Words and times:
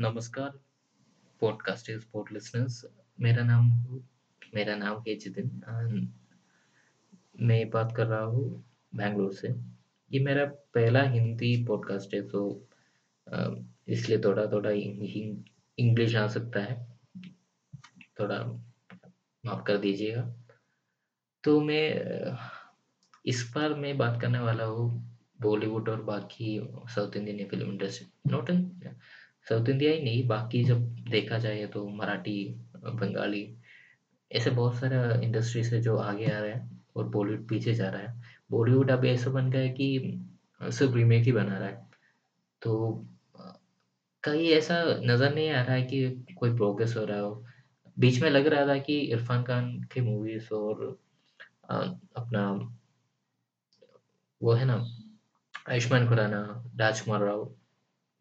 नमस्कार 0.00 0.50
podcast 1.40 1.90
sport 1.90 2.32
listeners 2.32 2.84
मेरा 3.20 3.42
नाम 3.42 3.70
मेरा 4.54 4.76
नाम 4.76 5.02
है 5.08 5.14
जितिन 5.14 6.12
मैं 7.40 7.70
बात 7.70 7.94
कर 7.96 8.06
रहा 8.06 8.20
हूँ 8.20 8.64
बैंगलोर 8.94 9.32
से। 9.32 9.48
ये 10.12 10.20
मेरा 10.20 10.44
पहला 10.44 11.02
हिंदी 11.02 11.64
पॉडकास्ट 11.64 12.14
है 12.14 12.20
तो 12.28 12.68
इसलिए 13.88 14.18
थोड़ा 14.18 14.46
थोड़ा 14.46 14.70
इंग्लिश 14.70 16.16
आ 16.16 16.26
सकता 16.28 16.60
है। 16.60 16.98
थोड़ा 18.20 18.42
माफ़ 19.46 19.64
कर 19.64 19.78
दीजिएगा। 19.78 20.22
तो 21.44 21.60
मैं 21.60 21.84
इस 23.26 23.52
बार 23.54 23.74
मैं 23.74 23.96
बात 23.98 24.20
करने 24.20 24.38
वाला 24.38 24.64
हूँ 24.64 25.18
बॉलीवुड 25.40 25.88
और 25.88 26.02
बाकी 26.02 26.60
south 26.86 27.16
Indian 27.16 27.48
film 27.48 27.70
industry 27.70 28.06
not 28.30 28.50
south 29.48 29.68
India 29.68 29.92
ही 29.92 30.02
नहीं, 30.02 30.26
बाकी 30.28 30.62
जब 30.64 30.80
देखा 31.10 31.38
जाए 31.38 31.66
तो 31.66 31.86
मराठी, 31.88 32.44
बंगाली, 32.76 33.42
ऐसे 34.30 34.50
बहुत 34.50 34.74
सारा 34.76 35.20
इंडस्ट्रीज़ 35.22 35.74
है 35.74 35.80
जो 35.82 35.96
आगे 35.98 36.26
आ 36.26 36.38
रहा 36.38 36.54
है 36.54 36.70
और 36.96 37.08
बॉलीवुड 37.08 37.48
पीछे 37.48 37.74
जा 37.74 37.88
रहा 37.90 38.02
है। 38.02 38.22
बॉलीवुड 38.50 38.90
अब 38.90 39.04
ऐसा 39.04 39.30
बन 39.30 39.50
गया 39.50 39.62
है 39.62 39.68
कि 39.70 40.20
सिर्फ़ 40.60 40.94
रीमेक 40.94 41.24
ही 41.24 41.32
बना 41.32 41.58
रहा 41.58 41.68
है। 41.68 41.86
तो 42.62 43.06
कहीं 44.24 44.48
ऐसा 44.50 44.82
नज़र 45.04 45.34
नहीं 45.34 45.50
आ 45.50 45.62
रहा 45.62 45.74
है 45.74 45.82
कि 45.82 46.34
कोई 46.38 46.54
प्रोग्रेस 46.56 46.96
हो 46.96 47.04
रहा 47.04 47.20
हो। 47.20 47.44
बीच 47.96 48.20
में 48.22 48.30
लग 48.30 48.46
रहा 48.46 48.66
था 48.66 48.78
कि 48.78 48.98
इरफान 48.98 49.42
खान 49.42 49.72
की 49.92 50.00
मूवीज़ 50.00 50.48
और 50.54 50.84
अपना, 51.70 52.48
वो 54.40 54.52
है 54.52 54.64
ना, 54.64 54.84
आयुष्मान 55.70 56.08
खुराना, 56.08 56.40
राजकुमार 56.76 57.20
राव 57.20 57.50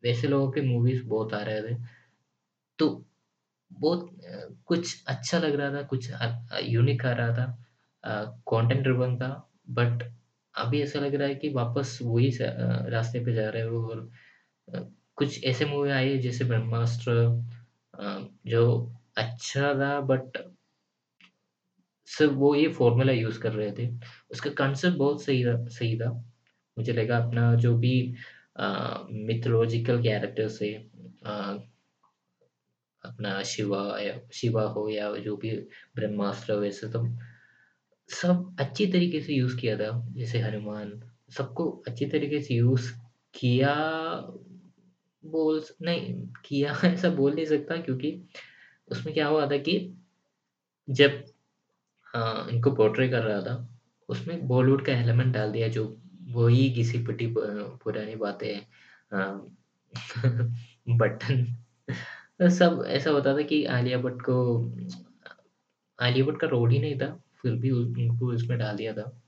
वैसे 0.07 0.27
लोगों 0.27 0.51
के 0.51 0.61
मूवीज़ 0.63 1.03
बहुत 1.05 1.33
आ 1.33 1.41
रहे 1.43 1.61
थे। 1.63 1.75
तो 2.79 2.89
बहुत 3.71 4.09
कुछ 4.67 5.03
अच्छा 5.07 5.39
लग 5.39 5.55
रहा 5.55 5.71
था, 5.73 5.81
कुछ 5.83 6.11
यूनिक 6.63 7.05
आ 7.05 7.11
रहा 7.13 7.33
था। 7.37 7.45
कंटेंट 8.49 8.81
ड्रिवन 8.83 9.17
था 9.17 9.29
बट 9.69 10.03
अभी 10.55 10.81
ऐसा 10.81 10.99
लग 10.99 11.15
रहा 11.15 11.27
है 11.27 11.35
कि 11.35 11.49
वापस 11.53 11.97
वही 12.03 12.29
रास्ते 12.91 13.19
पे 13.25 13.33
जा 13.33 13.49
रहे 13.49 13.63
हो 13.63 13.81
और 13.87 14.09
कुछ 15.17 15.43
ऐसे 15.45 15.65
मूवी 15.65 15.89
आए 15.91 16.17
जैसे 16.19 16.45
ब्रह्मास्त्र 16.45 17.13
जो 18.47 18.63
अच्छा 19.17 19.73
था 19.73 19.99
बट 20.01 20.37
सिर्फ़ 22.07 22.33
वो 22.33 22.53
ये 22.55 22.67
फॉर्मूला 22.73 23.13
यूज़ 23.13 23.39
कर 23.41 23.53
रहे 23.53 23.71
थे। 23.71 23.87
उसका 24.31 24.49
कंसेप्ट 24.57 24.97
बहुत 24.97 25.23
सही 25.23 25.43
था 25.45 25.55
सही 25.69 25.97
था। 25.99 26.11
मुझे 26.77 26.93
लगा 26.93 27.17
अपना 27.17 27.53
जो 27.55 27.77
भी 27.77 27.93
मिथोलॉजिकल 28.59 30.01
कैरेक्टर 30.03 30.47
से 30.47 30.73
अपना 33.03 33.43
शिवा 33.43 33.99
या 33.99 34.19
शिवा 34.33 34.63
हो 34.63 34.89
या 34.89 35.15
जो 35.15 35.37
भी 35.37 35.51
ब्रह्मास्त्र 35.95 36.53
वैसे 36.53 36.87
तो 36.87 37.05
सब 38.09 38.55
अच्छी 38.59 38.87
तरीके 38.87 39.21
से 39.21 39.33
यूज़ 39.33 39.57
किया 39.57 39.77
था। 39.77 40.07
जैसे 40.11 40.39
हनुमान 40.39 41.01
सबको 41.29 41.83
अच्छी 41.87 42.05
तरीके 42.05 42.41
से 42.41 42.53
यूज़ 42.53 42.91
किया 43.33 43.75
बोल 45.25 45.63
नहीं 45.81 46.27
किया 46.45 46.79
ऐसा 46.83 47.09
बोल 47.09 47.35
नहीं 47.35 47.45
सकता 47.45 47.77
क्योंकि 47.77 48.29
उसमें 48.91 49.13
क्या 49.13 49.27
हुआ 49.27 49.45
था 49.45 49.57
कि 49.57 49.93
जब 50.89 51.23
आ, 52.15 52.47
इनको 52.49 52.71
पोर्ट्रे 52.71 53.09
कर 53.09 53.23
रहा 53.23 53.41
था 53.41 53.77
उसमें 54.09 54.47
बॉलीवुड 54.47 54.85
का 54.85 54.93
एलिमेंट 54.93 55.33
डाल 55.33 55.51
दिया 55.51 55.67
जो 55.67 56.01
वही 56.27 56.69
किसी 56.69 56.97
पिटी 56.97 57.33
पुरानी 57.37 58.15
बातें 58.15 58.59
बटन। 60.97 61.45
सब 62.49 62.83
ऐसा 62.87 63.11
होता 63.11 63.37
था 63.37 63.41
कि 63.41 63.65
आलिया 63.65 63.97
भट्ट 63.97 64.21
को, 64.21 64.59
आलिया 65.99 66.25
भट्ट 66.25 66.39
का 66.39 66.47
रोल 66.47 66.71
ही 66.71 66.79
नहीं 66.79 66.99
था, 66.99 67.23
फिर 67.41 67.51
भी 67.51 67.71
उनको 67.71 68.33
इसमें 68.33 68.59
डाल 68.59 68.75
दिया 68.75 68.93
था। 68.93 69.21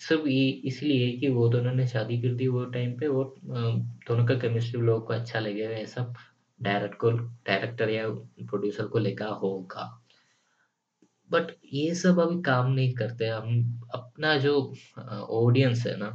सब 0.00 0.24
ये 0.26 0.50
इसलिए 0.50 1.12
कि 1.12 1.28
वो 1.28 1.48
दोनों 1.48 1.72
ने 1.72 1.86
शादी 1.86 2.22
कर 2.22 2.34
दी 2.34 2.48
वो 2.48 2.64
टाइम 2.64 2.92
पे 2.92 3.06
और 3.06 3.34
दोनों 3.44 4.26
का 4.26 4.34
केमिस्ट्री 4.34 4.80
लोगों 4.80 5.06
को 5.06 5.12
अच्छा 5.12 5.40
लगेगा 5.40 5.70
ऐसा 5.70 6.14
डायरेक्ट 6.62 6.94
को 6.94 7.10
डायरेक्टर 7.10 7.90
या 7.90 8.08
प्रोड्यूसर 8.10 8.86
को 8.86 8.98
लेकर 8.98 9.26
होगा। 9.26 10.05
बट 11.30 11.50
ये 11.74 11.94
सब 11.94 12.20
अभी 12.20 12.40
काम 12.42 12.70
नहीं 12.72 12.94
करते 12.94 13.26
हम 13.28 13.80
अपना 13.94 14.36
जो 14.38 14.54
ऑडियंस 15.32 15.86
है 15.86 15.96
ना 15.98 16.08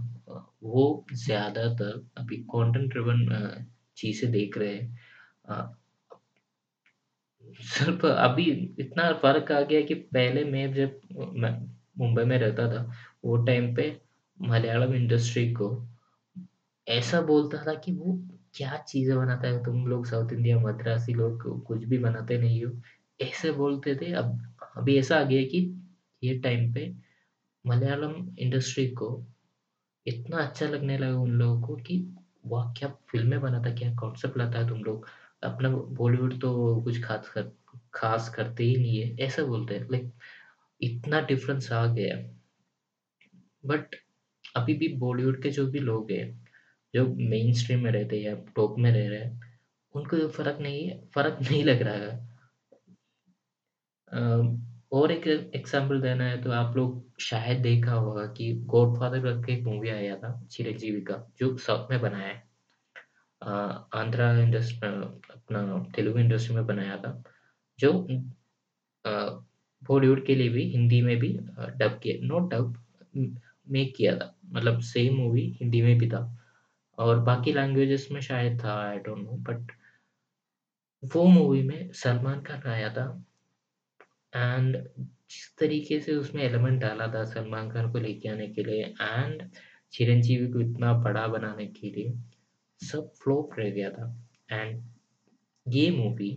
वो 0.65 0.83
ज़्यादातर 1.15 2.01
अभी 2.17 2.37
कंटेंट 2.55 2.91
ड्रिवन 2.91 3.25
चीज़ें 3.97 4.31
देख 4.31 4.57
रहे 4.57 4.75
हैं। 4.75 4.93
सिर्फ़ 7.65 8.05
अभी 8.07 8.43
इतना 8.79 9.11
फ़र्क 9.21 9.51
आ 9.51 9.59
गया 9.61 9.81
कि 9.83 9.93
पहले 10.13 10.43
मैं 10.45 10.73
जब 10.73 10.99
मुंबई 11.99 12.23
में 12.25 12.37
रहता 12.37 12.67
था, 12.73 12.81
वो 13.25 13.37
टाइम 13.45 13.73
पे 13.75 13.89
मलयालम 14.39 14.93
इंडस्ट्री 14.95 15.51
को 15.53 15.69
ऐसा 16.87 17.21
बोलता 17.21 17.63
था 17.65 17.73
कि 17.75 17.91
वो 17.93 18.13
क्या 18.55 18.77
चीज़ें 18.79 19.15
बनाता 19.17 19.47
है? 19.47 19.63
तुम 19.65 19.85
लोग 19.87 20.05
साउथ 20.07 20.33
इंडिया 20.33 20.57
मद्रासी 20.59 21.13
लोग 21.13 21.43
कुछ 21.67 21.83
भी 21.85 21.97
बनाते 21.99 22.37
नहीं 22.37 22.63
हो। 22.65 22.71
ऐसे 23.19 23.51
बोलते 23.53 23.95
थे। 23.95 24.11
अब 24.13 24.37
अभी 24.77 24.97
ऐसा 24.97 25.19
आ 25.19 25.23
गया 25.23 25.43
कि 25.43 25.81
ये 26.23 26.39
टाइम 26.39 26.73
पे 26.73 26.95
मलयालम 27.67 28.35
इंडस्ट्री 28.39 28.87
को 28.87 29.27
इतना 30.07 30.37
अच्छा 30.37 30.65
लगने 30.65 30.97
लगा 30.97 31.17
उन 31.17 31.31
लोगों 31.31 31.61
को 31.61 31.75
कि 31.75 32.15
वाह, 32.45 32.73
क्या 32.73 32.89
फ़िल्में 32.89 33.41
बनाता 33.41 33.71
क्या 33.71 33.95
कॉन्सेप्ट 33.95 34.37
लाता 34.37 34.59
है 34.59 34.67
तुम 34.67 34.83
लोग। 34.83 35.07
अपना 35.43 35.69
बॉलीवुड 35.69 36.41
तो 36.41 36.81
कुछ 36.81 37.03
खास 37.03 37.29
कर, 37.29 37.51
खास 37.93 38.29
करते 38.29 38.63
ही 38.63 38.75
नहीं 38.75 39.01
है, 39.01 39.17
ऐसा 39.17 39.43
बोलते 39.43 39.75
हैं। 39.75 39.87
लाइक 39.91 40.13
इतना 40.81 41.21
डिफरेंस 41.21 41.71
आ 41.71 41.85
गया। 41.85 42.17
बट 43.65 43.95
अभी 44.55 44.73
भी 44.73 44.87
बॉलीवुड 44.87 45.43
के 45.43 45.49
जो 45.49 45.67
भी 45.67 45.79
लोग 45.79 46.11
हैं, 46.11 46.47
जो 46.93 47.15
मेन 47.15 47.53
स्ट्रीम 47.53 47.79
में 47.79 47.91
रहते 47.91 48.19
हैं 48.19 48.23
या 48.23 48.35
टॉप 48.55 48.75
में 48.79 48.91
रह 48.91 49.09
रहे 49.09 49.19
हैं, 49.19 49.41
उनको 49.95 50.27
फ़र्क 50.27 50.59
नहीं 50.61 50.87
है, 50.87 51.05
फ़र्क 51.15 51.37
नहीं 51.41 51.63
लग 51.63 51.81
रहा 51.81 51.93
है। 51.93 52.30
और 54.11 55.11
एक 55.11 55.27
एग्जांपल 55.55 56.01
देना 56.01 56.23
है 56.23 56.41
तो 56.43 56.51
आप 56.51 56.75
लोग 56.77 57.19
शायद 57.21 57.61
देखा 57.61 57.93
होगा 57.93 58.25
कि 58.37 58.51
गॉडफादर 58.67 59.21
करके 59.21 59.53
एक 59.53 59.63
मूवी 59.63 59.89
आया 59.89 60.15
था 60.17 60.31
चिरंजीवी 60.51 61.01
का 61.01 61.15
जो 61.39 61.55
साउथ 61.57 61.91
में 61.91 62.01
बनाया 62.01 62.27
है। 62.27 62.43
आंध्रा 63.41 64.31
इंडस्ट्री 64.39 64.89
अपना 65.33 65.61
तेलुगु 65.95 66.19
इंडस्ट्री 66.19 66.55
में 66.55 66.65
बनाया 66.67 66.97
था, 66.97 67.23
जो 67.79 67.91
बॉलीवुड 69.81 70.25
के 70.25 70.35
लिए 70.35 70.49
भी, 70.49 70.63
हिंदी 70.71 71.01
में 71.01 71.17
भी 71.19 71.29
डब 71.77 71.99
किया 72.03 72.27
नॉट 72.27 72.53
डब 72.53 72.75
मेक 73.71 73.95
किया 73.97 74.15
था। 74.17 74.35
मतलब 74.45 74.79
सेम 74.81 75.15
मूवी 75.17 75.47
हिंदी 75.61 75.81
में 75.81 75.97
भी 75.97 76.09
था। 76.09 76.21
और 76.97 77.19
बाकी 77.19 77.53
लैंग्वेजेस 77.53 78.07
में 78.11 78.21
शायद 78.21 78.63
था 78.63 78.73
आई 78.81 78.97
डोंट 78.99 79.19
नो 79.19 79.37
बट 79.49 79.71
वो 81.03 81.25
मूवी 81.25 81.61
में 81.63 81.91
सलमान 81.93 82.41
खान 82.41 82.69
आया 82.71 82.89
था 82.93 83.05
एंड 84.33 84.77
जिस 85.29 85.55
तरीके 85.59 85.99
से 85.99 86.15
उसमें 86.15 86.43
एलिमेंट 86.43 86.79
डाला 86.81 87.07
था 87.13 87.23
सलमान 87.25 87.69
खान 87.71 87.91
को 87.91 87.99
लेके 87.99 88.29
आने 88.29 88.47
के 88.47 88.63
लिए 88.63 88.83
एंड 89.01 89.49
चिरंजीवी 89.93 90.51
को 90.51 90.59
इतना 90.61 90.93
बड़ा 91.03 91.25
बनाने 91.27 91.65
के 91.67 91.89
लिए, 91.89 92.13
सब 92.81 93.11
फ्लॉप 93.23 93.59
रह 93.59 93.69
गया 93.69 93.89
था। 93.89 94.05
एंड 94.51 94.83
ये 95.65 95.89
मूवी 95.91 96.29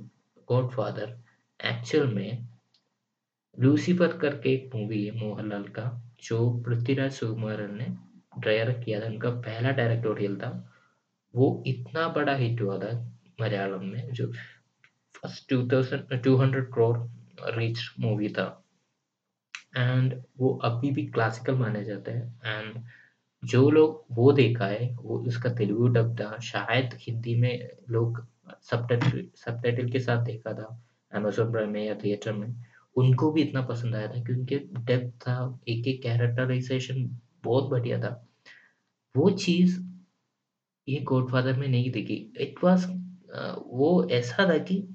गॉड 0.49 0.71
फादर 0.71 1.17
एक्चुअल 1.61 2.07
में 2.15 2.49
लूसीफर 3.59 4.17
करके 4.19 4.53
एक 4.55 4.75
मूवी 4.75 5.05
है 5.07 5.13
मोहनलाल 5.19 5.65
का, 5.69 5.85
जो 6.23 6.51
पृथ्वीराज 6.63 7.13
सुकुमारन 7.13 7.75
ने 7.77 7.87
डायरेक्ट 8.41 8.85
किया 8.85 9.01
था। 9.01 9.07
उनका 9.07 9.31
पहला 9.41 9.71
डायरेक्टोरियल 9.73 10.37
था। 10.37 10.51
वो 11.35 11.63
इतना 11.67 12.09
बड़ा 12.09 12.35
हिट 12.37 12.61
हुआ 12.61 12.79
था 12.79 12.93
मलयालम 13.41 13.85
में, 13.85 14.11
जो 14.13 14.27
first 15.15 15.49
two 15.51 15.67
thousand 15.69 16.23
two 16.25 16.37
hundred 16.37 16.67
crore 16.75 16.97
rich 17.47 17.79
movie 18.01 18.29
था। 18.29 18.61
एंड 19.77 20.23
वो 20.39 20.55
अभी 20.65 20.91
भी 20.91 21.07
क्लासिकल 21.07 21.55
माने 21.55 21.85
जाते 21.85 22.11
हैं। 22.11 22.41
एंड 22.45 22.85
जो 23.45 23.71
लोग 23.71 24.05
वो 24.11 24.33
देखा 24.33 24.67
है, 24.67 24.97
वो 25.01 25.19
उसका 25.19 25.53
तेलुगु 25.55 25.89
डब 25.89 26.21
था। 26.21 26.39
शायद 26.39 26.91
हिंदी 26.95 27.35
में 27.35 27.69
लोग 27.91 28.27
सब 28.63 28.87
टाइटल 28.89 29.91
के 29.91 29.99
साथ 29.99 30.25
देखा 30.25 30.53
था 30.53 30.83
अमेजोन 31.13 31.53
प्राइम 31.53 31.71
में 31.71 31.85
या 31.87 31.95
थिएटर 31.95 32.33
में। 32.33 32.55
उनको 32.97 33.31
भी 33.33 33.43
इतना 33.43 33.63
पसंद 33.63 33.95
आया 33.95 34.09
था 34.09 34.23
कि 34.23 34.33
उनके 34.33 34.59
डेप्थ 34.59 35.23
था, 35.23 35.61
एक 35.69 35.87
एक 35.89 36.03
कैरेक्टराइजेशन 36.03 37.19
बहुत 37.45 37.71
बढ़िया 37.71 38.01
था। 38.01 38.29
वो 39.17 39.31
चीज़ 39.31 39.81
ये 40.89 41.01
गॉडफादर 41.01 41.53
में 41.53 41.69
नहीं 41.69 41.91
दिखी। 41.91 42.33
इट 42.37 42.55
वॉज़ 42.65 42.87
वो 43.67 44.09
ऐसा 44.11 44.49
था 44.49 44.59
कि 44.59 44.94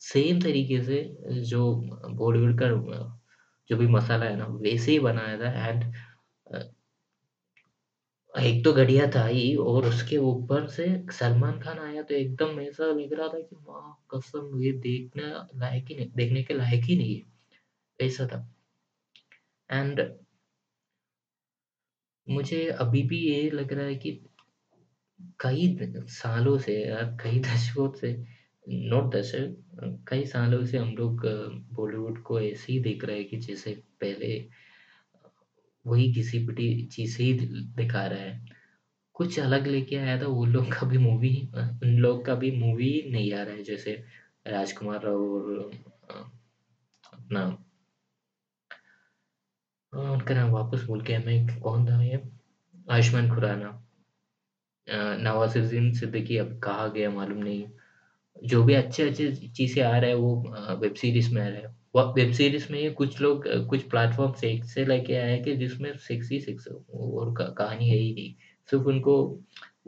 सेम 0.00 0.40
तरीके 0.40 0.82
से, 0.82 1.16
जो 1.32 1.74
बॉलीवुड 2.08 2.58
का, 2.62 2.66
जो 3.70 3.76
भी 3.76 3.86
मसाला 3.86 4.26
है 4.26 4.36
ना, 4.36 4.46
वैसे 4.46 4.92
ही 4.92 4.98
बनाया 4.98 5.38
था 5.38 5.68
एंड 5.68 5.84
एक 8.34 8.64
तो 8.64 8.72
घटिया 8.72 9.06
था 9.10 9.26
ही 9.26 9.54
और 9.56 9.86
उसके 9.86 10.16
ऊपर 10.16 10.66
से 10.68 11.06
सलमान 11.12 11.60
खान 11.60 11.78
आया 11.78 12.02
तो 12.02 12.14
एकदम 12.14 12.60
ऐसा 12.60 12.84
लग 12.84 13.12
रहा 13.12 13.28
था 13.28 13.40
कि 13.40 13.56
माँ 13.56 14.06
कसम, 14.14 14.60
ये 14.60 14.72
देखने 14.72 15.22
लायक 15.58 15.86
ही 15.88 15.96
नहीं, 15.96 16.10
देखने 16.16 16.42
के 16.42 16.54
लायक 16.54 16.84
ही 16.84 16.96
नहीं 16.96 17.16
है। 17.16 18.06
ऐसा 18.06 18.26
था। 18.26 18.54
एंड 19.70 20.18
मुझे 22.28 22.66
अभी 22.66 23.02
भी 23.02 23.18
ये 23.18 23.50
लग 23.50 23.72
रहा 23.72 23.86
है 23.86 23.94
कि 23.94 24.20
कई 25.40 25.78
सालों 26.08 26.58
से 26.58 26.74
या 26.86 27.02
कई 27.02 27.40
दशकों 27.46 27.92
से 27.92 28.24
नॉट 28.68 29.14
दशक 29.14 29.65
कई 29.84 30.26
सालों 30.26 30.66
से 30.66 30.78
हम 30.78 30.88
लोग 30.88 31.26
बॉलीवुड 31.72 32.22
को 32.22 32.40
ऐसे 32.40 32.72
ही 32.72 32.80
देख 32.80 33.04
रहे 33.04 33.16
हैं 33.16 33.28
कि 33.28 33.36
जैसे 33.36 33.82
पहले 34.00 34.48
वही 35.86 36.12
घिसी-पिटी 36.12 36.86
चीज़ें 36.86 37.26
ही 37.26 37.32
दिखा 37.62 38.06
रहा 38.06 38.18
है। 38.18 38.46
कुछ 39.14 39.38
अलग 39.38 39.66
लेके 39.66 39.96
आया 39.96 40.22
था, 40.22 40.26
वो 40.26 40.44
लोग 40.44 40.72
का 40.72 40.86
भी 40.86 40.98
मूवी 40.98 41.50
उन 41.54 41.96
लोग 41.98 42.24
का 42.24 42.34
भी 42.34 42.50
मूवी 42.50 43.04
नहीं 43.10 43.32
आ 43.32 43.42
रहा 43.42 43.54
है, 43.54 43.62
जैसे 43.62 44.04
राजकुमार 44.46 45.02
राव 45.02 45.14
और 45.14 45.70
अपना 47.12 47.62
उनका 50.12 50.34
नाम 50.34 50.50
वापस 50.50 50.84
भूल 50.84 51.00
गया 51.00 51.18
मैं, 51.20 51.60
कौन 51.60 51.90
था 51.90 52.02
ये? 52.02 52.22
आयुष्मान 52.90 53.34
खुराना। 53.34 53.82
नवाज़ुद्दीन 55.22 55.92
सिद्दीकी, 55.92 56.36
अब 56.36 56.58
कहा 56.58 56.88
गया, 56.88 57.10
मालूम 57.10 57.38
नहीं। 57.38 57.68
जो 58.44 58.62
भी 58.64 58.74
अच्छे-अच्छे 58.74 59.30
चीज़ें 59.48 59.82
आ 59.84 59.96
रहे 59.98 60.10
हैं 60.10 60.16
वो 60.16 60.76
वेब 60.80 60.94
सीरीज़ 60.94 61.34
में 61.34 61.42
आ 61.42 61.48
रहा 61.48 61.58
है। 61.58 61.74
वेब 62.14 62.32
सीरीज़ 62.32 62.66
में 62.72 62.78
ही 62.80 62.90
कुछ 62.92 63.20
लोग 63.20 63.46
कुछ 63.68 63.82
प्लेटफ़ॉर्म 63.90 64.32
से 64.32 64.50
ऐसे 64.54 64.84
लेके 64.84 65.14
आए 65.16 65.30
हैं 65.32 65.42
कि 65.44 65.56
जिसमें 65.56 65.92
सेक्स 65.98 66.30
ही 66.30 66.40
सेक्स 66.40 66.68
और 66.68 67.34
कहानी 67.40 67.88
है 67.90 67.96
ही 67.96 68.12
नहीं। 68.14 68.34
सिर्फ़ 68.68 68.84
उनको 68.84 69.16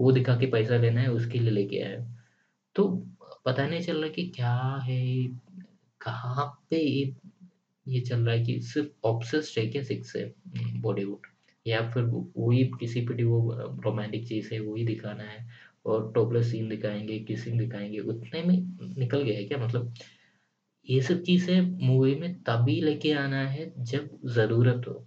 वो 0.00 0.12
दिखा 0.12 0.36
के 0.38 0.46
पैसा 0.50 0.76
लेना 0.76 1.00
है 1.00 1.12
उसके 1.12 1.38
लिए 1.38 1.50
लेके 1.50 1.82
आए 1.84 1.96
तो 2.76 2.88
पता 3.46 3.66
नहीं 3.68 3.82
चल 3.82 3.96
रहा 4.02 4.10
कि 4.10 4.26
क्या 4.36 4.52
है, 4.86 5.28
कहाँ 6.00 6.46
पे 6.70 6.78
ये 6.78 7.14
ये 7.86 8.00
चल 8.00 8.20
रहा 8.20 8.34
है 8.34 8.44
कि 8.44 8.60
सिर्फ़ 8.62 9.06
ऑब्सेस्ड 9.06 9.58
है 9.60 9.66
क्या 9.68 9.82
सेक्स 9.82 10.12
से 10.12 10.24
उम, 10.24 10.80
बॉलीवुड 10.82 11.26
या 11.66 11.80
फिर 11.90 12.04
वही 12.04 12.64
घिसी-पिटी 12.80 13.24
वो 13.24 13.40
रोमांटिक 13.84 14.26
चीज़ 14.28 14.54
है 14.54 14.60
वही 14.60 14.84
दिखाना 14.84 15.24
है 15.24 15.46
और 15.88 16.12
टॉपलेस 16.14 16.50
सीन 16.50 16.68
दिखाएँगे 16.68 17.18
किसिंग 17.28 17.58
दिखाएँगे 17.58 17.98
उतने 18.12 18.42
में 18.42 18.56
निकल 18.98 19.22
गया 19.22 19.38
है 19.38 19.44
क्या? 19.44 19.58
मतलब 19.58 19.94
ये 20.86 21.00
सब 21.02 21.22
चीज़ें 21.22 21.60
मूवी 21.86 22.14
में 22.14 22.34
तभी 22.42 22.80
लेके 22.82 23.12
आना 23.14 23.44
है 23.48 23.72
जब 23.84 24.08
ज़रूरत 24.26 24.88
हो 24.88 25.06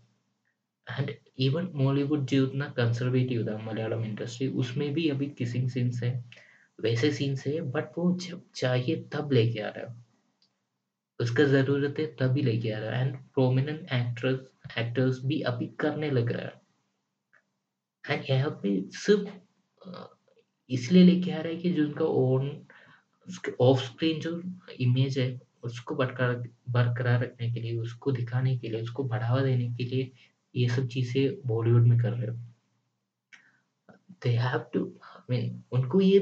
एंड 0.88 1.12
इवन 1.40 1.66
बॉलीवुड 1.76 2.26
जो 2.28 2.44
उतना 2.46 2.68
कंज़र्वेटिव 2.78 3.46
था 3.48 3.58
मलयालम 3.66 4.04
इंडस्ट्री 4.06 4.48
उसमें 4.64 4.92
भी 4.94 5.08
अभी 5.10 5.28
किसिंग 5.38 5.70
सीन्स 5.70 6.02
हैं, 6.04 6.14
वैसे 6.80 7.12
सीन्स 7.14 7.46
हैं 7.48 7.72
बट 7.72 7.98
वो 7.98 8.12
जब 8.22 8.42
चाहिए 8.56 8.96
तब 9.14 9.32
लेके 9.34 9.60
आ 9.60 9.70
रहा 9.70 9.86
है। 9.88 10.00
उसका 11.20 11.44
ज़रूरत 11.46 12.00
है 12.00 12.06
तभी 12.20 12.42
लेके 12.42 12.72
आ 12.72 12.80
रहा 12.80 13.00
है 13.00 13.08
एंड 13.08 13.18
प्रोमिनेंट 13.34 13.82
एक्ट्रेस 13.94 14.40
एक्टर्स 14.80 15.20
भी 15.26 15.40
अभी 15.52 15.68
करने 15.80 16.10
लग 16.12 16.32
रहा 16.32 16.46
है 18.08 18.16
एंड 18.16 18.30
यहाँ 18.30 18.50
पे 18.64 18.80
सिर्फ़ 18.98 19.30
इसलिए 20.72 21.04
लेके 21.04 21.32
आ 21.32 21.42
रहा 21.42 21.54
है 21.54 21.58
कि 21.58 21.72
जो 21.72 21.86
उनका 21.86 22.06
ओन 22.06 22.50
ऑफ़ 23.62 23.82
स्क्रीन 23.84 24.20
जो 24.20 24.42
इमेज 24.80 25.18
है, 25.20 25.40
उसको 25.64 25.96
बरकरार 25.96 26.36
बरकरार 26.70 27.22
रखने 27.24 27.52
के 27.54 27.60
लिए, 27.60 27.78
उसको 27.78 28.12
दिखाने 28.12 28.58
के 28.58 28.70
लिए, 28.70 28.82
उसको 28.82 29.04
बढ़ावा 29.04 29.42
देने 29.42 29.70
के 29.76 29.84
लिए 29.84 30.12
ये 30.56 30.68
सब 30.70 30.88
चीज़ें 30.88 31.48
बॉलीवुड 31.48 31.88
में 31.88 31.98
कर 32.00 32.12
रहे 32.12 32.32
हो। 32.32 32.38
They 34.24 34.30
have 34.30 34.66
to 34.74 34.86
I 35.06 35.22
mean 35.30 35.64
उनको 35.72 36.02
ये 36.02 36.20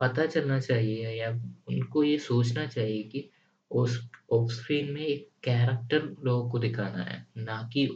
पता 0.00 0.26
चलना 0.26 0.58
चाहिए 0.60 1.10
या 1.10 1.30
उनको 1.68 2.04
ये 2.04 2.18
सोचना 2.18 2.66
चाहिए 2.66 3.02
कि 3.02 3.28
उस 3.70 4.00
ऑफ़ 4.32 4.52
स्क्रीन 4.52 4.92
में 4.92 5.00
एक 5.00 5.28
कैरेक्टर 5.44 6.16
लोगों 6.24 6.50
को 6.50 6.58
दिखाना 6.58 7.02
है, 7.02 7.26
ना 7.36 7.62
कि 7.72 7.86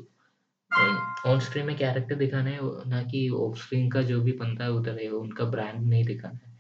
ऑन 1.26 1.40
स्क्रीन 1.40 1.66
में 1.66 1.76
कैरेक्टर 1.76 2.14
दिखाना 2.14 2.50
है, 2.50 2.88
ना 2.88 3.02
कि 3.02 3.28
ऑफ़ 3.28 3.58
स्क्रीन 3.58 3.90
का 3.90 4.02
जो 4.02 4.20
भी 4.22 4.32
बनता 4.32 4.64
है 4.64 4.70
उधर 4.70 4.98
है, 4.98 5.08
उनका 5.08 5.44
ब्रांड 5.44 5.86
नहीं 5.86 6.04
दिखाना 6.04 6.40
है। 6.46 6.52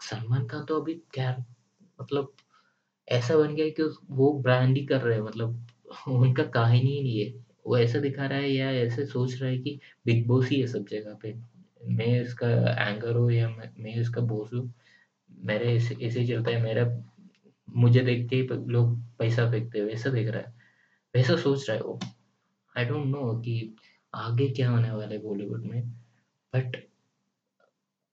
सलमान 0.00 0.46
खान 0.46 0.64
तो 0.64 0.80
अभी 0.80 0.94
क्या 1.14 1.44
मतलब 2.00 2.32
ऐसा 3.08 3.36
बन 3.36 3.54
गया 3.54 3.68
कि 3.68 3.82
वो 4.10 4.32
ब्रांड 4.42 4.76
ही 4.76 4.86
कर 4.86 5.00
रहे 5.00 5.14
हैं 5.14 5.22
मतलब 5.22 5.66
उनका 6.08 6.44
कहानी 6.44 6.78
ही 6.78 7.02
नहीं 7.02 7.24
है। 7.24 7.44
वो 7.66 7.78
ऐसा 7.78 7.98
दिखा 7.98 8.26
रहा 8.26 8.38
है 8.38 8.50
या 8.50 8.70
ऐसे 8.72 9.06
सोच 9.06 9.34
रहा 9.42 9.50
है 9.50 9.58
कि 9.58 9.80
बिग 10.06 10.26
बॉस 10.26 10.48
ही 10.48 10.60
है 10.60 10.66
सब 10.66 10.86
जगह 10.86 11.14
पे। 11.14 11.34
मैं 11.88 12.20
इसका 12.22 12.48
एंकर 12.90 13.16
हूँ 13.16 13.32
या 13.32 13.48
मैं 13.48 13.94
इसका 13.94 14.20
बॉस 14.20 14.52
हूँ। 14.54 14.74
मेरे 15.30 15.76
ऐसे 15.76 15.96
ऐसे 16.02 16.26
चलता 16.26 16.50
है 16.50 16.62
मेरा 16.62 17.02
मुझे 17.68 18.00
देख 18.00 18.28
के 18.30 18.36
ही 18.36 18.48
लोग 18.72 18.98
पैसा 19.18 19.50
फेंकते 19.50 19.78
हैं, 19.78 19.86
वैसा 19.86 20.10
देख 20.10 20.28
रहा 20.28 20.42
है। 20.42 20.54
वैसा 21.14 21.36
सोच 21.36 21.70
रहा 21.70 21.78
है 21.78 21.84
वो। 21.84 21.98
आई 22.78 22.84
डोंट 22.84 23.06
नो 23.06 23.32
कि 23.40 23.76
आगे 24.14 24.48
क्या 24.48 24.70
होने 24.70 24.90
वाला 24.90 25.14
है 25.14 25.18
बॉलीवुड 25.22 25.64
में 25.64 25.90
बट 26.52 26.76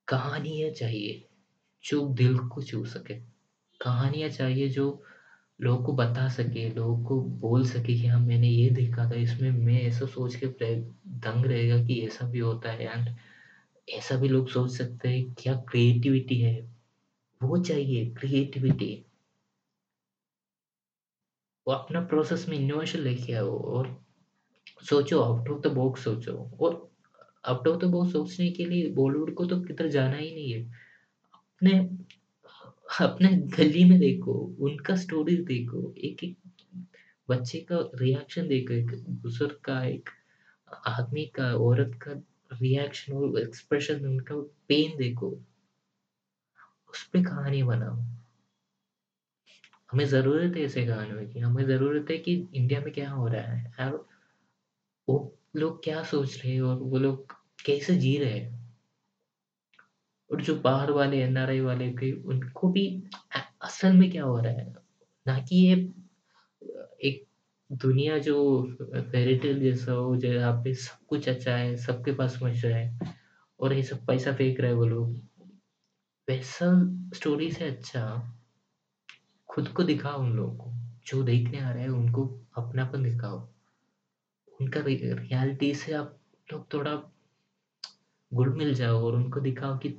कहानियाँ 0.07 0.69
चाहिए, 0.71 1.25
जो 1.83 2.01
दिल 2.13 2.37
को 2.49 2.61
छू 2.61 2.83
सके। 2.85 3.15
कहानियाँ 3.81 4.29
चाहिए 4.29 4.69
जो 4.69 4.85
लोगों 5.59 5.83
को 5.85 5.93
बता 5.93 6.27
सके, 6.29 6.69
लोगों 6.69 7.03
को 7.05 7.21
बोल 7.39 7.65
सके 7.65 7.95
कि 7.95 8.07
हाँ, 8.07 8.19
मैंने 8.19 8.47
ये 8.47 8.69
देखा 8.71 9.09
था, 9.11 9.15
इसमें 9.15 9.51
मैं 9.51 9.81
ऐसा 9.83 10.05
सोच 10.05 10.35
के 10.43 10.47
दंग 11.19 11.45
रहेगा 11.45 11.83
कि 11.85 11.99
ऐसा 12.07 12.25
भी 12.25 12.39
होता 12.39 12.71
है 12.71 12.85
एंड 12.93 13.15
ऐसा 13.87 14.15
भी 14.15 14.29
लोग 14.29 14.49
सोच 14.49 14.71
सकते 14.71 15.09
हैं, 15.09 15.33
क्या 15.39 15.55
क्रिएटिविटी 15.69 16.39
है, 16.41 16.59
वो 17.41 17.57
चाहिए 17.63 18.05
क्रिएटिविटी। 18.13 18.93
वो 21.67 21.73
अपना 21.73 21.99
प्रोसेस 22.07 22.45
में 22.49 22.57
इनोवेशन 22.57 22.99
लेके 22.99 23.33
आओ 23.33 23.57
और 23.69 23.87
सोचो 24.67 25.21
आउट 25.21 25.49
ऑफ़ 25.49 25.61
द 25.61 25.67
बॉक्स 25.67 26.03
सोचो 26.03 26.49
और 26.61 26.91
आउट 27.45 27.67
ऑफ़ 27.67 27.77
द 27.77 27.85
बॉक्स 27.85 28.11
सोचने 28.11 28.51
के 28.51 28.65
लिए 28.65 28.89
बॉलीवुड 28.91 29.33
को 29.33 29.45
तो 29.45 29.61
किधर 29.61 29.87
जाना 29.87 30.15
ही 30.15 30.31
नहीं 30.31 30.51
है। 30.53 30.63
अपने 31.33 31.89
अपने 32.99 33.29
गली 33.29 33.85
में 33.85 33.99
देखो, 33.99 34.55
उनका 34.59 34.95
स्टोरीज़ 34.95 35.41
देखो, 35.41 35.93
एक-एक 35.97 36.37
बच्चे 37.29 37.59
का 37.59 37.79
रिएक्शन 37.95 38.47
देखो, 38.47 38.73
एक 38.73 39.05
बुज़ुर्ग 39.09 39.57
का, 39.63 39.83
एक 39.85 40.09
आदमी 40.87 41.25
का, 41.25 41.55
औरत 41.55 41.99
का 42.01 42.11
रिएक्शन 42.61 43.13
और 43.13 43.41
एक्सप्रेशन 43.41 44.05
उनका 44.05 44.35
पेन 44.67 44.97
देखो, 44.97 45.29
उस 46.89 47.03
पर 47.07 47.23
कहानी 47.23 47.63
बनाओ। 47.63 47.97
हमें 49.91 50.05
ज़रूरत 50.05 50.55
है 50.55 50.63
ऐसे 50.63 50.85
कहानियों 50.85 51.27
की, 51.33 51.39
हमें 51.39 51.65
ज़रूरत 51.65 52.11
है 52.11 52.17
कि 52.17 52.47
इंडिया 52.53 52.79
में 52.79 52.93
क्या 52.93 53.11
हो 53.11 53.27
रहा 53.27 53.41
है 53.41 53.91
और 53.91 54.07
वो 55.07 55.17
लोग 55.55 55.83
क्या 55.83 56.03
सोच 56.03 56.37
रहे 56.37 56.53
हैं 56.53 56.61
और 56.61 56.77
वो 56.77 56.97
लोग 56.97 57.33
कैसे 57.65 57.95
जी 57.95 58.17
रहे 58.17 58.39
हैं। 58.39 58.53
और 60.31 60.41
जो 60.41 60.55
बाहर 60.55 60.91
वाले 60.91 61.21
एनआरआई 61.23 61.59
वाले 61.59 61.89
के 61.93 62.11
उनको 62.23 62.69
भी 62.71 62.87
असल 63.61 63.93
में 63.93 64.09
क्या 64.11 64.23
हो 64.23 64.39
रहा 64.39 64.53
है, 64.53 64.73
ना 65.25 65.39
कि 65.39 65.55
ये 65.57 65.73
एक 67.03 67.25
दुनिया 67.69 68.17
जो 68.17 68.35
फेयरी 68.93 69.35
टेल 69.37 69.59
जैसा 69.59 69.91
हो 69.91 70.15
जहाँ 70.17 70.53
पे 70.63 70.73
सब 70.73 71.05
कुछ 71.07 71.29
अच्छा 71.29 71.55
है, 71.55 71.75
सबके 71.77 72.11
पास 72.11 72.37
पैसा 72.43 72.67
है 72.67 73.13
और 73.59 73.73
ये 73.73 73.83
सब 73.83 74.05
पैसा 74.05 74.33
फेंक 74.33 74.59
रहे 74.59 74.71
हैं 74.71 74.77
वो 74.77 74.85
लोग। 74.85 75.15
वैसा 76.27 76.71
स्टोरी 77.15 77.51
से 77.51 77.65
अच्छा 77.65 78.05
खुद 79.49 79.67
को 79.67 79.83
दिखाओ 79.83 80.19
उन 80.19 80.31
लोगों 80.33 80.55
को, 80.55 80.71
जो 81.07 81.23
देखने 81.23 81.59
आ 81.59 81.71
रहे 81.71 81.83
हैं 81.83 81.89
उनको 81.89 82.25
अपनापन 82.57 83.03
दिखाओ। 83.03 83.47
उनका 84.61 84.79
रियलिटी 84.87 85.73
से 85.75 85.93
आप 85.93 86.17
लोग 86.53 86.73
थोड़ा 86.73 86.95
घुल-मिल 88.31 88.73
जाओ 88.73 89.01
और 89.05 89.15
उनको 89.15 89.39
दिखाओ 89.39 89.77
कि 89.77 89.89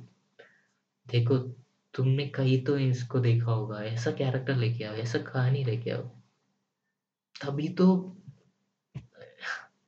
देखो 1.07 1.37
तुमने 1.93 2.27
कहीं 2.27 2.63
तो 2.65 2.77
इसको 2.77 3.19
देखा 3.19 3.51
होगा, 3.51 3.83
ऐसा 3.83 4.11
कैरेक्टर 4.11 4.55
लेके 4.55 4.83
आओ, 4.83 4.93
ऐसा 4.93 5.19
कहानी 5.19 5.63
लेके 5.63 5.91
आओ। 5.91 6.03
तभी 7.41 7.69
तो 7.69 7.87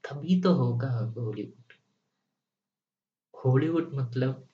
तभी 0.04 0.42
तो 0.42 0.54
होगा 0.54 0.90
बॉलीवुड। 1.18 1.74
हॉलीवुड 3.34 3.92
मतलब 3.94 4.48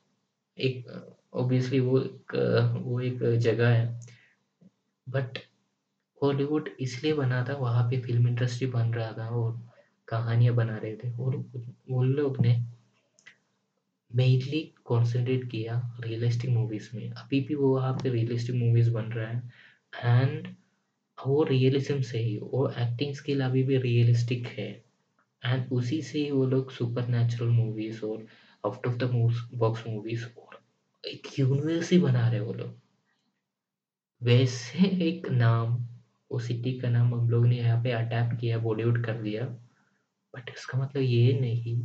एक 0.57 0.87
ऑब्वियसली 1.33 1.79
वो 1.79 1.99
एक 1.99 2.35
वो 2.85 2.99
एक 3.01 3.23
जगह 3.39 3.69
है। 3.69 3.99
बट 5.07 5.39
हॉलीवुड 6.23 6.69
इसलिए 6.79 7.13
बना 7.13 7.45
था, 7.49 7.53
वहाँ 7.53 7.89
पे 7.89 8.01
फ़िल्म 8.01 8.27
इंडस्ट्री 8.27 8.67
बन 8.67 8.93
रहा 8.93 9.11
था 9.11 9.29
और 9.29 9.53
कहानियाँ 10.07 10.55
बना 10.55 10.77
रहे 10.77 10.95
थे। 10.95 11.11
और 11.13 11.35
उन 11.35 12.07
लोग 12.07 12.39
ने 12.41 12.57
मेनली 14.11 14.61
कॉन्संट्रेट 14.85 15.49
किया 15.51 15.81
रियलिस्टिक 15.99 16.49
मूवीज़ 16.49 16.89
में। 16.95 17.09
अभी 17.11 17.39
भी 17.41 17.55
वो 17.55 17.73
वहाँ 17.75 17.93
पे 17.93 18.09
रियलिस्टिक 18.09 18.55
मूवीज़ 18.55 18.91
बन 18.91 19.11
रहा 19.11 19.29
है। 19.29 19.41
एंड 20.05 20.47
वो 21.17 21.43
रियलिज़्म 21.43 22.01
से 22.01 22.19
ही, 22.19 22.37
वो 22.37 22.69
एक्टिंग 22.69 23.13
स्किल 23.15 23.41
अभी 23.41 23.63
भी 23.63 23.77
रियलिस्टिक 23.77 24.47
है। 24.47 24.69
एंड 25.43 25.71
उसी 25.71 26.01
से 26.01 26.19
ही 26.19 26.31
वो 26.31 26.45
लोग 26.45 26.71
सुपरनैचुरल 26.71 27.49
मूवीज़ 27.49 28.01
और 28.01 28.25
out 28.63 28.87
of 28.87 28.95
the 28.97 29.09
box 29.55 29.83
movies 29.87 30.25
और 30.37 30.59
एक 31.03 31.27
यूनिवर्स 31.39 31.91
ही 31.91 31.99
बना 31.99 32.27
रहे 32.29 32.39
वो 32.39 32.53
लोग। 32.53 32.73
वैसे 34.21 34.87
एक 35.07 35.27
नाम, 35.31 35.75
वो 36.31 36.39
सिटी 36.39 36.77
का 36.79 36.89
नाम 36.89 37.13
हम 37.15 37.29
लोग 37.29 37.45
ने 37.45 37.57
यहाँ 37.57 37.81
पे 37.83 37.91
अडेप्ट 37.91 38.39
किया 38.41 38.57
बॉलीवुड 38.59 39.03
कर 39.05 39.21
दिया। 39.21 39.45
बट 40.35 40.49
इसका 40.49 40.77
मतलब 40.77 41.01
ये 41.01 41.39
नहीं 41.39 41.75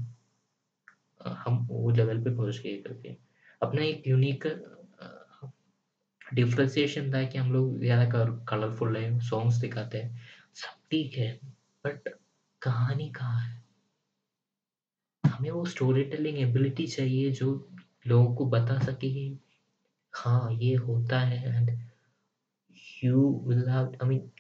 हम 1.20 1.66
वो 1.70 1.90
लेवल 1.90 2.22
पे 2.24 2.34
पहुँच 2.36 2.58
गए 2.58 2.76
करके 2.76 3.16
अपना 3.62 3.82
एक 3.82 4.06
यूनिक 4.06 4.46
डिफ्रेंसिएशन 6.34 7.12
था 7.12 7.22
कि 7.24 7.38
हम 7.38 7.52
लोग 7.52 7.78
ज़्यादा 7.80 8.04
कलरफुल 8.48 8.96
है 8.96 9.18
सॉन्ग्स 9.20 9.56
दिखाते 9.56 9.98
हैं, 9.98 10.18
सब 10.54 10.78
ठीक 10.90 11.14
है 11.14 11.32
बट 11.84 12.08
कहानी 12.62 13.08
कहाँ 13.10 13.40
है? 13.40 13.62
हमें 15.24 15.50
वो 15.50 15.64
स्टोरी 15.64 16.04
टेलिंग 16.04 16.38
एबिलिटी 16.38 16.86
चाहिए 16.86 17.30
जो 17.30 17.52
लोगों 18.06 18.34
को 18.34 18.46
बता 18.46 18.78
सके 18.78 19.10
कि 19.10 19.38
हाँ 20.14 20.52
ये 20.52 20.74
होता 20.76 21.20
है 21.20 21.54
and 21.56 21.70
you 23.04 23.28
will 23.46 23.68
have 23.68 23.92
I 24.02 24.08
mean 24.08 24.30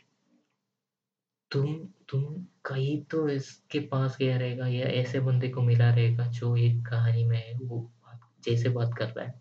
तुम 1.50 1.76
तुम 2.08 2.24
कहीं 2.64 3.04
तो 3.04 3.28
इसके 3.28 3.80
पास 3.80 4.16
गया 4.20 4.36
रहेगा 4.38 4.66
या 4.66 4.86
ऐसे 4.86 5.20
बंदे 5.20 5.48
को 5.48 5.62
मिला 5.62 5.94
रहेगा 5.94 6.26
जो 6.26 6.56
ये 6.56 6.82
कहानी 6.82 7.24
में 7.24 7.38
है 7.38 7.54
वो 7.54 7.78
बात, 7.78 8.20
जैसे 8.44 8.68
बात 8.68 8.94
कर 8.98 9.08
रहा 9.08 9.24
है। 9.26 9.40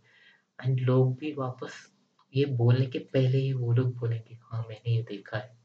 एंड 0.60 0.80
लोग 0.80 1.18
भी 1.18 1.34
वापस 1.34 1.94
ये 2.36 2.46
बोलने 2.46 2.86
के 2.86 3.00
पहले 3.00 3.38
ही 3.38 3.54
वो 3.54 3.74
लोग 3.74 3.96
बोलेंगे 3.98 4.40
हाँ 4.42 4.66
मैंने 4.70 4.96
ये 4.96 5.02
देखा 5.02 5.38
है। 5.38 5.58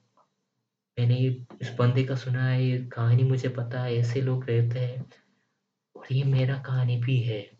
मैंने 0.98 1.18
ये 1.18 1.46
इस 1.60 1.74
बंदे 1.78 2.04
का 2.04 2.14
सुना 2.14 2.48
है 2.48 2.64
ये 2.64 2.78
कहानी 2.78 3.24
मुझे 3.24 3.48
पता 3.48 3.82
है 3.82 3.96
ऐसे 3.96 4.20
लोग 4.22 4.44
रहते 4.50 4.78
हैं। 4.78 5.06
और 5.96 6.06
ये 6.12 6.24
मेरा 6.24 6.58
कहानी 6.58 6.96
भी 6.96 7.20
है। 7.20 7.50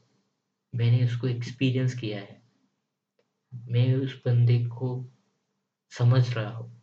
मैंने 0.75 1.05
उसको 1.05 1.29
एक्सपीरियंस 1.29 1.95
किया 1.95 2.21
है। 2.21 2.43
मैं 3.53 3.95
उस 3.95 4.23
बंदे 4.27 4.59
को 4.59 5.05
समझ 5.91 6.35
रहा 6.35 6.51
हूँ। 6.51 6.83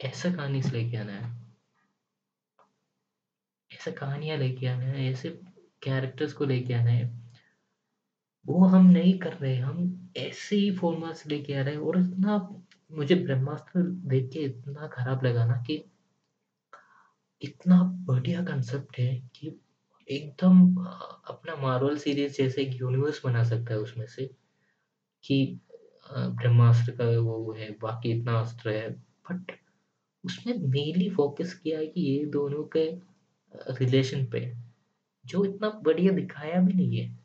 ऐसा 0.00 0.34
कहानी 0.34 0.62
से 0.62 0.70
लेके 0.70 0.96
आना 0.96 1.12
है। 1.12 1.43
ऐसा 3.84 3.90
कहानियाँ 3.96 4.36
लेके 4.38 4.66
आना 4.66 4.84
है 4.84 5.10
ऐसे 5.10 5.28
कैरेक्टर्स 5.82 6.32
को 6.32 6.44
लेके 6.44 6.74
आना 6.74 6.90
है, 6.90 7.04
वो 8.46 8.64
हम 8.64 8.86
नहीं 8.90 9.18
कर 9.18 9.32
रहे, 9.32 9.56
हम 9.56 10.10
ऐसे 10.16 10.56
ही 10.56 10.70
फॉर्मेट्स 10.76 11.26
लेके 11.26 11.54
आ 11.54 11.62
रहे 11.62 11.74
हैं 11.74 11.80
और 11.80 11.98
इतना 11.98 12.36
मुझे 12.92 13.14
ब्रह्मास्त्र 13.14 13.82
देख 14.08 14.30
के 14.32 14.40
इतना 14.40 14.86
खराब 14.86 15.24
लगा 15.24 15.44
ना 15.46 15.56
कि 15.66 15.82
इतना 17.42 17.82
बढ़िया 18.08 18.42
कंसेप्ट 18.44 18.98
है 18.98 19.14
कि 19.36 19.54
एकदम 20.08 20.60
अपना 21.28 21.56
मार्वल 21.62 21.96
सीरीज़ 21.98 22.36
जैसे 22.38 22.62
एक 22.62 22.80
यूनिवर्स 22.80 23.20
बना 23.24 23.42
सकता 23.44 23.74
है 23.74 23.80
उसमें 23.80 24.06
से 24.06 24.30
कि 25.24 25.60
ब्रह्मास्त्र 26.06 26.92
का 26.92 27.04
वो 27.20 27.52
है, 27.58 27.70
बाकी 27.82 28.12
इतना 28.12 28.40
अस्त्र 28.40 28.70
है 28.70 28.90
बट 29.30 29.52
उसमें 30.24 30.54
मेनली 30.58 31.10
फोकस 31.10 31.54
किया 31.54 31.78
है 31.78 31.86
कि 31.86 32.00
ये 32.00 32.24
दोनों 32.26 32.64
के 32.76 33.13
रिलेशन 33.54 34.26
पे, 34.26 34.56
जो 35.26 35.44
इतना 35.44 35.70
बढ़िया 35.70 36.12
दिखाया 36.12 36.60
भी 36.60 36.72
नहीं 36.72 36.98
है। 36.98 37.18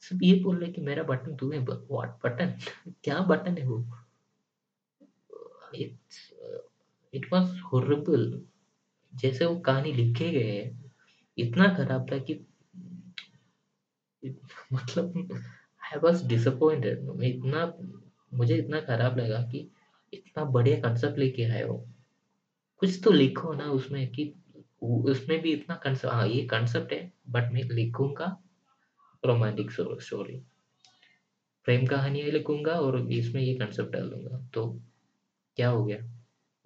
सिर्फ़ 0.00 0.24
ये 0.24 0.34
बोल 0.34 0.56
रहे 0.56 0.72
कि 0.72 0.80
मेरा 0.80 1.02
बटन 1.02 1.36
तुम्हें 1.36 1.60
व्हाट 1.60 2.18
बटन 2.24 2.54
क्या 3.04 3.20
बटन 3.20 3.58
है 3.58 3.66
वो? 3.66 3.84
इट 7.14 7.32
वाज 7.32 7.60
हॉरिबल 7.60 8.42
जैसे 9.14 9.44
वो 9.46 9.56
कहानी 9.56 9.92
लिखे 9.92 10.30
गए 10.30 10.50
हैं, 10.50 10.92
इतना 11.38 11.68
खराब 11.74 12.12
था 12.12 12.18
कि 12.18 12.34
मतलब 14.72 15.32
आई 15.82 15.98
वाज 15.98 16.26
डिसअपॉइंटेड 16.26 17.00
मैं 17.02 17.28
इतना, 17.28 17.72
मुझे 18.34 18.56
इतना 18.56 18.80
खराब 18.80 19.18
लगा 19.18 19.42
कि 19.42 19.70
इतना 20.14 20.44
बढ़िया 20.44 20.80
कंसेप्ट 20.80 21.18
लेके 21.18 21.44
आए 21.44 21.62
हो। 21.62 21.86
कुछ 22.78 23.00
तो 23.04 23.10
लिखो 23.10 23.52
ना 23.54 23.64
उसमें 23.64 24.12
कि 24.12 24.39
उसमें 24.82 25.40
भी 25.42 25.52
इतना 25.52 25.74
कंसेप्ट 25.76 26.14
हाँ 26.14 26.28
ये 26.28 26.46
कंसेप्ट 26.46 26.92
है 26.92 27.12
बट 27.30 27.52
मैं 27.52 27.62
लिखूँगा 27.62 28.42
रोमांटिक 29.24 29.70
स्टोरी 29.70 30.42
प्रेम 31.66 31.86
कहानी 31.86 32.22
लिखूँगा 32.22 32.72
और 32.72 33.12
इसमें 33.12 33.42
ये 33.42 33.54
कंसेप्ट 33.54 33.92
डाल 33.92 34.08
दूँगा। 34.10 34.48
तो 34.54 34.80
क्या 35.56 35.68
हो 35.68 35.84
गया? 35.84 35.98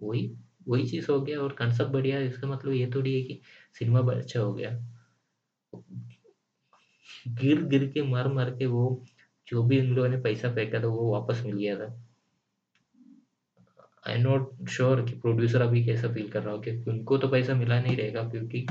वही 0.02 0.36
वही 0.68 0.86
चीज़ 0.88 1.12
हो 1.12 1.20
गया 1.20 1.40
और 1.40 1.52
कंसेप्ट 1.52 1.90
बढ़िया 1.90 2.20
इसका 2.20 2.48
मतलब 2.48 2.72
ये 2.72 2.90
थोड़ी 2.94 3.14
है 3.14 3.22
कि 3.22 3.40
सिनेमा 3.72 4.12
अच्छा 4.12 4.40
हो 4.40 4.54
गया। 4.54 4.70
गिर 7.28 7.62
गिर 7.62 7.86
के 7.88 8.02
मर 8.02 8.28
मार 8.28 8.50
के 8.50 8.66
वो 8.66 9.04
जो 9.48 9.62
भी 9.62 9.80
उन 9.80 9.86
लोगों 9.86 10.08
ने 10.08 10.16
पैसा 10.16 10.54
फेंका 10.54 10.80
था, 10.80 10.86
वो 10.86 11.12
वापस 11.12 11.42
मिल 11.46 11.56
गया 11.56 11.76
था। 11.78 12.03
आई 14.08 14.18
नॉट 14.18 14.68
श्योर 14.70 15.02
कि 15.02 15.12
प्रोड्यूसर 15.20 15.62
अभी 15.62 15.84
कैसा 15.86 16.12
फील 16.14 16.30
कर 16.30 16.42
रहा 16.42 16.54
हो, 16.54 16.60
क्योंकि 16.60 16.90
उनको 16.90 17.18
तो 17.18 17.28
पैसा 17.28 17.54
मिला 17.54 17.80
नहीं 17.80 17.96
रहेगा, 17.96 18.22
क्योंकि 18.30 18.66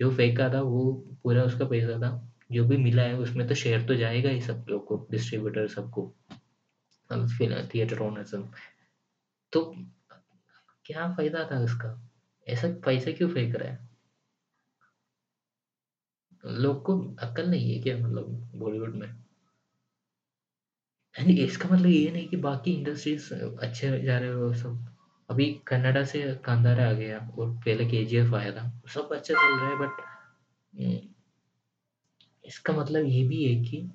जो 0.00 0.10
फेंका 0.16 0.48
था, 0.54 0.60
वो 0.60 0.92
पूरा 1.22 1.42
उसका 1.44 1.64
पैसा 1.64 1.98
था, 2.02 2.10
जो 2.52 2.64
भी 2.64 2.76
मिला 2.76 3.02
है, 3.02 3.16
उसमें 3.18 3.46
तो 3.48 3.54
शेयर 3.54 3.86
तो 3.86 3.94
जाएगा 3.94 4.30
ही 4.30 4.40
सब 4.40 4.66
लोग 4.68 4.86
को 4.86 5.06
डिस्ट्रीब्यूटर 5.10 5.68
सबको 5.68 6.12
थिएटर 7.74 8.00
ओनर्स 8.02 8.34
तो 9.52 9.64
क्या 10.84 11.08
फ़ायदा 11.14 11.48
था 11.50 11.58
उसका? 11.64 11.88
ऐसा 12.46 12.68
पैसा 12.84 13.10
क्यों 13.12 13.28
फेंक 13.30 13.54
रहा 13.56 13.70
है? 13.70 13.88
लोग 16.44 16.82
को 16.84 16.98
अक्ल 17.22 17.46
नहीं 17.50 17.74
है 17.74 17.82
क्या 17.82 17.96
मतलब 17.96 18.50
बॉलीवुड 18.56 18.94
में? 18.94 19.08
इसका 21.18 21.68
मतलब 21.68 21.86
ये 21.86 22.10
नहीं 22.10 22.28
कि 22.28 22.36
बाकी 22.36 22.72
इंडस्ट्रीज़ 22.72 23.32
अच्छे 23.34 24.02
जा 24.02 24.18
रहे 24.18 24.30
हो 24.30 24.52
सब। 24.54 24.86
अभी 25.30 25.44
कन्नाडा 25.66 26.04
से 26.04 26.22
कांदारा 26.44 26.88
आ 26.88 26.92
गया 26.92 27.18
और 27.38 27.50
पहले 27.64 27.84
के 27.84 28.04
आया 28.36 28.52
था 28.52 28.82
सब 28.94 29.12
अच्छा 29.12 29.34
चल 29.34 29.58
रहा 29.60 29.68
है 29.70 29.76
बट 29.78 31.10
इसका 32.46 32.72
मतलब 32.72 33.06
ये 33.06 33.22
भी 33.28 33.44
है 33.44 33.64
कि 33.64 33.90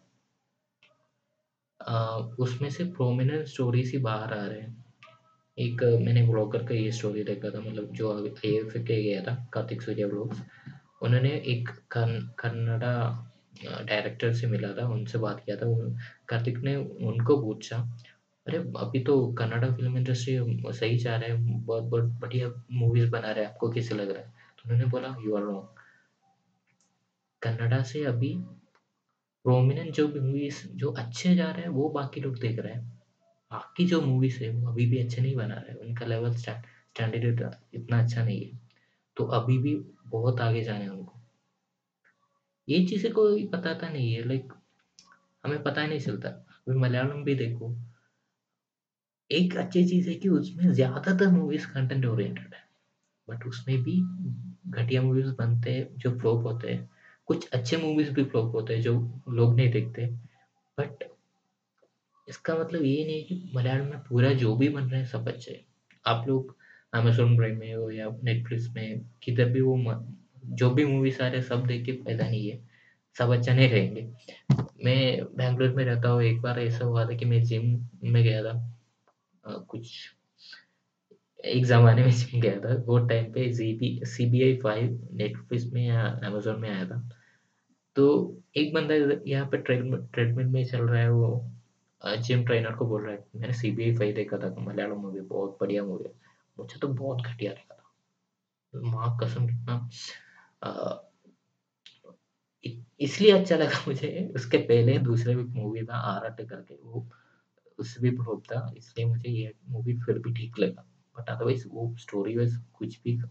आ, 1.87 2.15
उसमें 2.17 2.69
से 2.69 2.83
प्रोमिनेंट 2.83 3.45
स्टोरीज 3.47 3.91
ही 3.91 3.97
बाहर 3.97 4.33
आ 4.33 4.45
रहे 4.45 4.59
हैं। 4.61 4.85
एक 5.57 5.83
मैंने 5.83 6.27
ब्लॉगर 6.27 6.63
का 6.63 6.75
ये 6.75 6.91
स्टोरी 6.91 7.23
देखा 7.23 7.49
था 7.49 7.59
मतलब 7.59 7.91
जो 7.93 8.11
आई 8.13 8.55
एफ़ 8.55 8.77
के 8.77 9.03
गया 9.03 9.21
था 9.21 9.35
कार्तिक 9.53 9.81
सूर्या 9.81 10.07
ब्लॉग्स 10.07 10.41
उन्होंने 11.01 11.29
एक 11.29 11.69
कन्नड़ा 11.91 12.93
डायरेक्टर 13.65 14.33
से 14.33 14.47
मिला 14.47 14.73
था, 14.73 14.87
उनसे 14.87 15.17
बात 15.17 15.43
किया 15.45 15.55
था 15.55 15.65
कार्तिक 16.27 16.57
ने 16.57 16.75
उनको 16.75 17.41
पूछा, 17.41 17.77
अरे, 18.47 18.57
अभी 18.57 19.03
तो 19.03 19.33
कन्नड़ा 19.33 19.75
फ़िल्म 19.75 19.97
इंडस्ट्री 19.97 20.63
सही 20.65 20.97
जा 20.97 21.17
रहा 21.17 21.29
है, 21.29 21.37
बहुत 21.43 21.83
बहुत 21.83 22.03
बढ़िया 22.03 22.63
मूवीज़ 22.71 23.09
बना 23.09 23.31
रहे 23.31 23.43
हैं, 23.45 23.51
आपको 23.51 23.69
कैसे 23.69 23.95
लग 23.95 24.09
रहा 24.09 24.23
है? 24.23 24.29
तो 24.29 24.63
उन्होंने 24.65 24.85
बोला 24.85 25.07
यू 25.07 25.35
आर 25.35 25.43
रॉन्ग 25.43 25.67
कन्नड़ा 27.41 27.83
से 27.83 28.05
अभी 28.05 28.35
प्रोमिनेंट 29.43 29.93
जो 29.93 30.07
मूवीज़ 30.07 30.67
जो 30.67 30.91
अच्छे 30.91 31.35
जा 31.35 31.51
रहे 31.51 31.61
हैं, 31.61 31.69
वो 31.69 31.89
बाकी 31.89 32.21
लोग 32.21 32.39
देख 32.39 32.59
रहे 32.59 32.73
हैं। 32.73 33.01
बाकी 33.51 33.85
जो 33.85 34.01
मूवीज़ 34.01 34.43
है, 34.43 34.49
वो 34.49 34.71
अभी 34.71 34.85
भी 34.85 34.97
अच्छे 34.97 35.21
नहीं 35.21 35.35
बना 35.35 35.55
रहे, 35.55 35.73
उनका 35.73 36.05
लेवल 36.05 36.33
स्टैंडर्ड 36.33 37.55
इतना 37.73 38.03
अच्छा 38.03 38.23
नहीं 38.23 38.45
है। 38.45 38.59
तो 39.17 39.25
अभी 39.25 39.57
भी 39.57 39.75
बहुत 40.05 40.41
आगे 40.41 40.63
जाना 40.63 40.93
उनको। 40.93 41.20
ये 42.71 42.85
चीज़ें 42.87 43.11
कोई 43.13 43.47
बताता 43.47 43.89
नहीं 43.89 44.13
है 44.13 44.27
लाइक 44.27 44.53
हमें 45.43 45.61
पता 45.63 45.85
नहीं 45.87 45.99
चलता। 45.99 46.29
अभी 46.29 46.77
मलयालम 46.79 47.23
भी 47.23 47.35
देखो, 47.35 47.75
एक 49.29 49.55
अच्छी 49.57 49.83
चीज़ 49.85 50.09
है 50.09 50.15
कि 50.15 50.29
उसमें 50.29 50.71
ज़्यादातर 50.73 51.29
मूवीज़ 51.31 51.67
कंटेंट 51.67 52.05
ओरिएंटेड 52.05 52.53
है 52.53 52.63
बट 53.27 53.45
उसमें 53.47 53.81
भी 53.83 53.99
घटिया 54.71 55.01
मूवीज़ 55.01 55.31
बनते 55.35 55.71
हैं, 55.71 55.87
जो 55.97 56.17
फ्लॉप 56.19 56.45
होते 56.45 56.71
हैं। 56.71 56.89
कुछ 57.27 57.49
अच्छे 57.49 57.77
मूवीज़ 57.77 58.11
भी 58.11 58.23
फ्लॉप 58.23 58.55
होते 58.55 58.73
हैं, 58.73 58.81
जो 58.81 59.23
लोग 59.29 59.55
नहीं 59.55 59.71
देखते। 59.71 60.05
बट 60.77 61.03
इसका 62.27 62.55
मतलब 62.55 62.83
ये 62.83 63.05
नहीं 63.05 63.23
कि 63.25 63.51
मलयालम 63.55 63.85
में 63.85 63.99
पूरा 63.99 64.31
जो 64.33 64.55
भी 64.55 64.69
बन 64.69 64.83
रहा 64.83 64.99
है, 64.99 65.05
सब 65.05 65.27
अच्छे 65.27 65.63
आप 66.05 66.27
लोग 66.27 66.55
अमेजोन 66.93 67.35
प्राइम 67.37 67.59
में 67.59 67.73
हो 67.75 67.89
या 67.91 68.07
नेटफ्लिक्स 68.23 68.67
में, 68.75 69.05
किधर 69.23 69.49
भी 69.49 69.61
वो 69.61 69.75
जो 70.43 70.69
भी 70.71 70.85
मूवी 70.85 71.11
सारे 71.11 71.41
सब 71.41 71.65
देख 71.65 71.85
के 71.85 71.91
फ़ायदा 71.93 72.25
नहीं 72.25 72.49
है। 72.49 72.59
सब 73.15 73.29
अच्छा 73.29 73.53
नहीं 73.53 73.69
रहेंगे। 73.69 74.01
मैं 74.85 75.23
बैंगलोर 75.37 75.73
में 75.75 75.83
रहता 75.85 76.09
हूँ 76.09 76.23
एक 76.23 76.41
बार 76.41 76.59
ऐसा 76.59 76.85
हुआ 76.85 77.05
था 77.05 77.15
कि 77.15 77.25
मैं 77.25 77.41
जिम 77.43 77.63
में 78.03 78.23
गया 78.23 78.43
था। 78.43 78.57
आ, 79.45 79.53
कुछ 79.57 80.15
एक 81.45 81.65
ज़माने 81.65 82.03
में 82.03 82.11
जिम 82.11 82.41
गया 82.41 82.59
था। 82.59 82.75
वो 82.85 82.97
टाइम 83.07 83.31
पे 83.33 83.47
G 83.49 83.73
B 83.73 83.99
C 84.05 84.25
B 84.25 84.43
I 84.43 84.57
five 84.57 85.09
Netflix 85.13 85.65
में 85.73 85.85
या 85.87 86.01
अमेजोन 86.25 86.59
में 86.59 86.69
आया 86.69 86.85
था। 86.85 87.01
तो 87.95 88.05
एक 88.57 88.73
बंदा 88.73 88.95
यहाँ 89.27 89.47
पे 89.47 89.57
ट्रेडमिल 89.57 90.45
में 90.45 90.63
चल 90.65 90.81
रहा 90.81 91.01
है 91.01 91.11
वो 91.11 91.51
जिम 92.01 92.43
ट्रेनर 92.45 92.71
को 92.71 92.85
बोल 92.85 93.01
रहा 93.03 93.13
है 93.13 93.25
मैंने 93.35 93.53
सी 93.53 93.71
बी 93.71 93.83
आई 93.83 93.95
फाइव 93.95 94.15
देखा 94.15 94.37
था 94.37 94.55
मलयालम 94.59 94.97
मूवी 94.97 95.21
बहुत 95.21 95.57
बढ़िया 95.61 95.83
मूवी 95.83 96.03
है। 96.03 96.13
मुझे 96.59 96.79
तो 96.79 96.87
बहुत 96.87 97.21
घटिया 97.21 97.51
लगा 97.51 97.75
था। 97.75 98.89
माँ 98.89 99.17
कसम 99.23 99.47
कितना 99.47 99.89
इसलिए 102.99 103.31
अच्छा 103.31 103.55
लगा 103.55 103.83
मुझे, 103.87 104.31
उसके 104.35 104.57
पहले 104.57 104.97
दूसरे 104.97 105.35
भी 105.35 105.43
मूवी 105.43 105.83
था 105.83 105.95
आरआर 105.95 106.45
करके 106.45 106.75
वो 106.83 107.09
उससे 107.79 108.01
भी 108.01 108.11
फ्लॉप 108.11 108.43
था, 108.45 108.73
इसलिए 108.77 109.05
मुझे 109.07 109.29
ये 109.29 109.53
मूवी 109.67 109.99
फिर 109.99 110.19
भी 110.19 110.33
ठीक 110.33 110.59
लगा। 110.59 110.87
बट 111.17 111.29
अदरवाइज़ 111.29 111.67
वो 111.67 111.95
स्टोरी 111.99 112.37
वाइज 112.37 112.57
कुछ 112.73 113.01
भी 113.03 113.21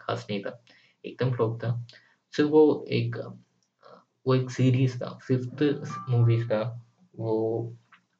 खास 0.00 0.26
नहीं 0.30 0.42
था, 0.42 0.64
एकदम 1.04 1.32
फ्लॉप 1.32 1.64
था। 1.64 1.86
सिर्फ़ 2.32 2.50
वो 2.50 2.86
एक 2.88 3.16
वो 4.26 4.34
एक 4.34 4.50
सीरीज़ 4.50 4.98
था 4.98 5.18
फिफ्थ 5.28 5.62
मूवीज़ 6.10 6.48
का, 6.48 6.86
वो 7.16 7.76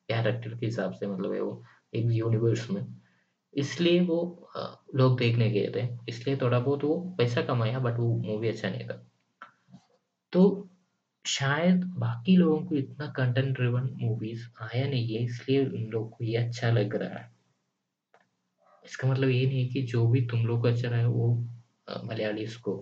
कैरेक्टर 0.08 0.58
के 0.58 0.66
हिसाब 0.66 0.92
से 0.92 1.06
मतलब 1.06 1.32
है 1.32 1.40
वो, 1.40 1.64
एक 1.94 2.06
यूनिवर्स 2.10 2.70
में। 2.70 3.00
इसलिए 3.54 4.00
वो 4.00 4.18
लोग 4.94 5.18
देखने 5.18 5.50
गए 5.50 5.72
थे। 5.76 5.86
इसलिए 6.08 6.36
थोड़ा 6.36 6.58
बहुत 6.58 6.84
वो 6.84 6.96
पैसा 7.18 7.42
कमाया 7.42 7.78
बट 7.78 7.98
वो 7.98 8.14
मूवी 8.18 8.48
अच्छा 8.48 8.68
नहीं 8.70 8.88
था। 8.88 9.02
तो 10.32 10.68
शायद 11.24 11.84
बाकी 11.98 12.36
लोगों 12.36 12.60
को 12.66 12.74
इतना 12.76 13.06
कंटेंट 13.16 13.54
ड्रिवन 13.56 13.88
मूवीज़ 14.02 14.46
आया 14.62 14.86
नहीं 14.88 15.14
है, 15.14 15.22
इसलिए 15.24 15.64
उन 15.66 15.90
लोग 15.92 16.10
को 16.10 16.24
ये 16.24 16.36
अच्छा 16.36 16.70
लग 16.70 16.94
रहा 16.96 17.18
है। 17.18 17.28
इसका 18.84 19.08
मतलब 19.08 19.28
ये 19.28 19.46
नहीं 19.46 19.62
है 19.64 19.68
कि 19.68 19.82
जो 19.82 20.06
भी 20.06 20.20
तुम 20.26 20.46
लोग 20.46 20.60
को 20.62 20.68
अच्छा 20.68 20.88
रहा 20.88 20.98
है, 20.98 21.06
वो 21.06 21.34
मलयालीस 22.04 22.56
को 22.56 22.76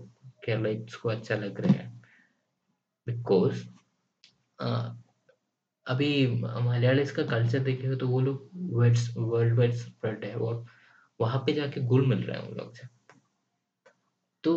केरलाइट्स 0.45 0.97
को 0.97 1.09
अच्छा 1.09 1.35
लग 1.35 1.61
रहा 1.61 1.73
है। 1.73 1.91
बिकॉज़ 3.07 3.65
अभी 5.89 6.27
मलयालीस 6.45 7.13
का 7.13 7.23
कल्चर 7.27 7.59
देखेगा 7.61 7.97
तो 7.97 8.09
वो 8.09 8.21
लोग 8.21 8.49
वर्ड्स 8.73 9.13
वर्ल्ड 9.17 9.59
वाइड 9.59 9.73
स्प्रेड 9.75 10.25
है 10.25 10.35
और 10.37 10.65
वहाँ 11.21 11.43
पे 11.47 11.53
जाके 11.53 11.81
गुल 11.87 12.07
मिल 12.07 12.23
रहा 12.23 12.41
है 12.41 12.49
उन 12.49 12.57
लोग 12.57 12.75
से। 12.75 12.87
तो 14.45 14.55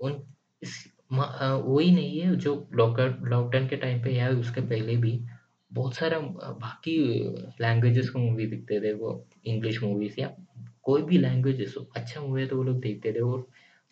उन 0.00 0.20
इस 0.62 0.84
वही 1.12 1.90
नहीं 1.90 2.20
है 2.20 2.34
जो 2.36 2.54
लॉकडाउन 2.74 3.28
लॉकडाउन 3.30 3.68
के 3.68 3.76
टाइम 3.76 4.02
पे 4.02 4.10
या 4.10 4.28
उसके 4.30 4.60
पहले 4.62 4.96
भी 4.96 5.18
बहुत 5.70 5.94
सारा 5.94 6.18
बाकी 6.20 6.96
लैंग्वेजेस 7.60 8.10
का 8.10 8.20
मूवी 8.20 8.46
दिखते 8.46 8.80
थे, 8.80 8.92
वो 8.92 9.26
इंग्लिश 9.46 9.82
मूवीज़ 9.82 10.20
या 10.20 10.34
कोई 10.82 11.02
भी 11.02 11.18
लैंग्वेजेस 11.18 11.74
हो 11.78 11.86
अच्छा 11.96 12.20
मूवी 12.20 12.40
है 12.42 12.46
तो 12.48 12.56
वो 12.56 12.62
लोग 12.62 12.80
देखते 12.80 13.12
थे 13.12 13.20
और 13.20 13.46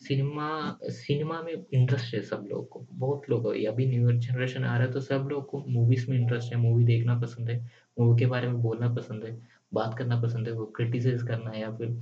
सिनेमा 0.07 0.77
सिनेमा 0.83 1.41
में 1.41 1.53
इंटरेस्ट 1.53 2.13
है 2.15 2.21
सब 2.21 2.45
लोगों 2.49 2.63
को 2.65 2.85
बहुत 2.91 3.29
लोग 3.29 3.47
अभी 3.47 3.85
न्यू 3.85 4.11
जनरेशन 4.11 4.63
आ 4.63 4.77
रहा 4.77 4.87
है 4.87 4.91
तो 4.93 5.01
सब 5.01 5.27
लोग 5.31 5.45
को 5.49 5.63
मूवीज़ 5.67 6.09
में 6.11 6.17
इंटरेस्ट 6.19 6.53
है 6.53 6.59
मूवी 6.59 6.83
देखना 6.83 7.19
पसंद 7.19 7.49
है 7.49 7.57
मूवी 7.99 8.19
के 8.19 8.25
बारे 8.25 8.47
में 8.47 8.61
बोलना 8.61 8.93
पसंद 8.95 9.25
है 9.25 9.31
बात 9.73 9.97
करना 9.97 10.21
पसंद 10.21 10.47
है 10.47 10.53
वो 10.53 10.65
क्रिटिसाइज 10.75 11.23
करना 11.23 11.51
है 11.51 11.61
या 11.61 11.71
फिर 11.77 11.99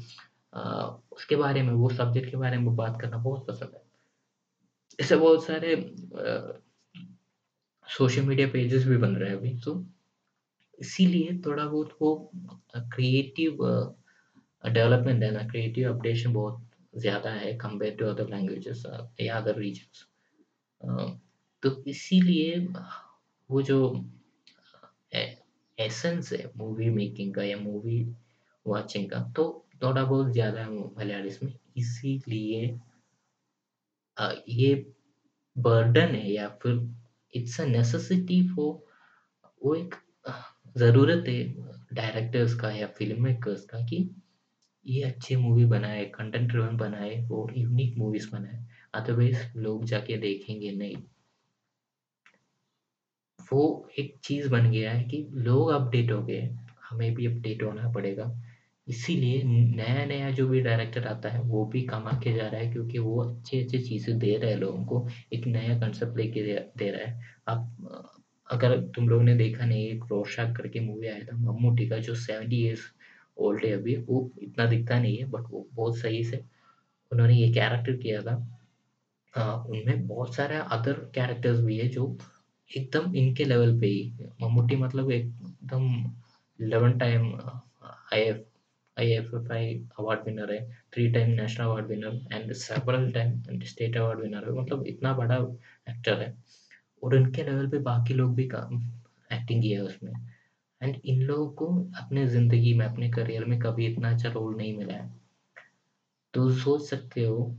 आ, 0.54 0.84
उसके 1.12 1.36
बारे 1.36 1.62
में 1.64 1.74
वो 1.74 1.90
सब्जेक्ट 1.90 2.30
के 2.32 2.38
बारे 2.38 2.58
में 2.58 2.76
बात 2.76 3.02
करना 3.02 3.18
बहुत 3.18 3.48
पसंद 3.48 3.72
है। 3.76 3.82
ऐसे 5.00 5.16
बहुत 5.16 5.46
सारे 5.46 5.76
सोशल 7.88 8.22
मीडिया 8.22 8.48
पेजेस 8.48 8.86
भी 8.86 8.98
बन 8.98 9.16
रहे 9.16 9.30
हैं 9.30 9.38
अभी 9.38 9.58
तो 9.60 9.84
इसीलिए 10.80 11.38
थोड़ा 11.46 11.66
बहुत 11.66 11.98
वो 12.02 12.32
क्रिएटिव 12.78 13.58
डेवलपमेंट 14.64 15.24
है 15.24 15.32
ना 15.32 15.48
क्रिएटिव 15.48 15.94
अपडेशन 15.94 16.34
बहुत 16.34 16.71
ज़्यादा 16.94 17.32
है 17.32 17.54
कंपेयर 17.58 17.96
टू 17.96 18.06
अदर 18.06 18.30
लैंग्वेजेस 18.30 18.84
या 19.22 19.38
अदर 19.38 19.58
रीजन्स 19.58 20.06
तो 21.64 21.84
इसीलिए 21.88 22.58
वो 23.50 23.62
जो 23.62 23.80
एसेंस 25.14 26.32
है 26.34 26.52
मूवी 26.58 26.90
मेकिंग 26.90 27.34
का 27.34 27.44
या 27.44 27.58
मूवी 27.58 28.02
वाचिंग 28.66 29.10
का 29.10 29.20
तो 29.36 29.46
थोड़ा 29.84 30.04
बहुत 30.04 30.32
ज़्यादा 30.32 30.60
है 30.60 30.70
मलयालिस 30.98 31.42
में 31.44 31.54
इसीलिए 31.78 32.80
ये 34.50 34.74
बर्डन 35.56 36.16
है 36.16 36.32
या 36.32 36.48
फिर 36.64 36.82
इट्स 37.34 37.60
अ 37.62 37.66
नेसेसिटी 37.66 38.42
फॉर 38.48 38.74
वो 39.62 39.76
एक 39.76 39.96
ज़रूरत 40.78 41.24
है 41.28 41.44
डायरेक्टर्स 41.94 42.54
का 42.56 42.72
या 42.72 42.88
फ़िल्म 42.88 43.24
मेकर्स 43.24 43.66
का 43.66 43.80
कि 43.86 44.04
ये 44.86 45.04
अच्छी 45.04 45.36
मूवी 45.36 45.66
बनाए 45.66 46.06
कंटेंट 46.06 46.50
ड्रिवन 46.52 46.78
बनाए 46.78 47.28
और 47.32 47.58
यूनिक 47.58 47.98
मूवीज़ 47.98 48.30
बनाए। 48.32 48.66
अदरवाइज़ 48.94 49.58
लोग 49.58 49.86
जाके 49.86 50.18
देखेंगे 50.18 50.72
नहीं। 50.72 50.96
वो 53.40 53.90
एक 54.00 54.16
चीज़ 54.24 54.50
बन 54.50 54.72
गया 54.72 54.92
है 54.92 55.04
कि 55.04 55.28
लोग 55.34 55.70
अपडेट 55.70 56.12
हो 56.12 56.22
गए 56.24 56.42
हमें 56.90 57.14
भी 57.14 57.26
अपडेट 57.26 57.64
होना 57.64 57.92
पड़ेगा। 57.92 58.42
इसीलिए 58.88 59.44
नया 59.44 60.06
नया 60.06 60.32
जो 60.32 60.48
भी 60.48 60.62
डायरेक्टर 60.62 61.08
आता 61.08 61.30
है, 61.30 61.42
वो 61.42 61.66
भी 61.66 61.82
कमा 61.82 62.12
के 62.24 62.34
जा 62.34 62.48
रहा 62.48 62.62
है 62.62 62.72
क्योंकि 62.72 62.98
वो 63.00 63.18
अच्छी 63.24 63.64
अच्छी 63.64 63.80
चीज़ें 63.80 64.18
दे 64.20 64.38
रहा 64.38 64.50
है 64.52 64.58
लोगों 64.58 64.86
को। 64.86 65.08
एक 65.34 65.48
नया 65.48 65.80
कंसेप्ट 65.80 66.18
लेके 66.18 66.44
दे 66.78 66.90
रहा 66.92 67.12
है। 67.12 67.22
अब, 67.48 67.78
अगर 68.50 68.78
तुम 68.82 69.10
लोगों 69.10 69.24
ने 69.24 69.36
देखा 69.36 69.66
नहीं, 69.66 69.88
एक 69.88 70.04
रोशाक 70.12 70.56
करके 70.58 70.80
मूवी 70.80 71.08
आया 71.08 71.26
था 71.26 71.38
मम्मूटी 71.38 71.88
का 71.90 71.98
जो 71.98 72.16
सेवेंटी 72.16 72.64
ईयर्स 72.66 72.82
ओल्ड 73.42 73.66
है 73.66 73.72
अभी। 73.72 73.96
वो 74.10 74.30
इतना 74.44 74.66
दिखता 74.66 75.00
नहीं 75.00 75.18
है 75.18 75.26
बट 75.32 75.44
वो 75.52 75.68
बहुत 75.74 75.98
सही 75.98 76.24
से 76.24 76.44
उन्होंने 77.12 77.36
ये 77.36 77.52
कैरेक्टर 77.54 77.98
किया 77.98 78.22
था। 78.22 78.36
उनमें 79.34 80.08
बहुत 80.08 80.36
सारे 80.36 80.56
अदर 80.72 80.94
कैरेक्टर्स 81.16 81.60
भी 81.60 81.78
है 81.78 81.88
जो 81.90 82.18
एकदम 82.72 83.16
इनके 83.16 83.46
लेवल 83.46 83.80
पे 83.80 83.88
ही 83.88 84.28
मम्मूटी 84.42 84.76
मतलब 84.76 85.12
एकदम 85.12 85.86
eleven 86.60 86.98
time 87.00 87.32
I 88.14 88.20
F 88.22 88.42
I 88.98 89.12
F 89.12 89.36
F 89.36 89.52
I 89.54 89.74
award 90.00 90.26
winner 90.26 90.54
है 90.54 90.60
three 90.94 91.10
time 91.12 91.30
national 91.32 91.66
award 91.66 91.88
winner 91.88 92.20
and 92.34 92.54
several 92.54 93.12
time 93.12 93.62
state 93.66 93.98
award 93.98 94.20
winner 94.20 94.46
है। 94.46 94.54
मतलब 94.62 94.86
इतना 94.88 95.14
बड़ा 95.14 95.38
एक्टर 95.90 96.22
है। 96.22 96.34
और 97.04 97.16
इनके 97.16 97.44
लेवल 97.44 97.70
पे 97.70 97.78
बाकी 97.82 98.14
लोग 98.14 98.34
भी 98.36 98.44
एक्टिंग 98.44 99.62
किया 99.62 99.80
है 99.80 99.86
उसमें 99.86 100.14
एंड 100.82 101.02
इन 101.06 101.22
लोगों 101.22 101.50
को 101.56 101.68
अपने 101.98 102.26
ज़िंदगी 102.28 102.74
में, 102.74 102.86
अपने 102.86 103.10
करियर 103.12 103.46
में 103.46 103.60
कभी 103.60 103.88
इतना 103.88 104.12
अच्छा 104.12 104.30
रोल 104.30 104.56
नहीं 104.58 104.78
मिला 104.78 104.94
है। 104.94 105.10
तो 106.34 106.50
सोच 106.54 106.82
सकते 106.82 107.24
हो, 107.26 107.56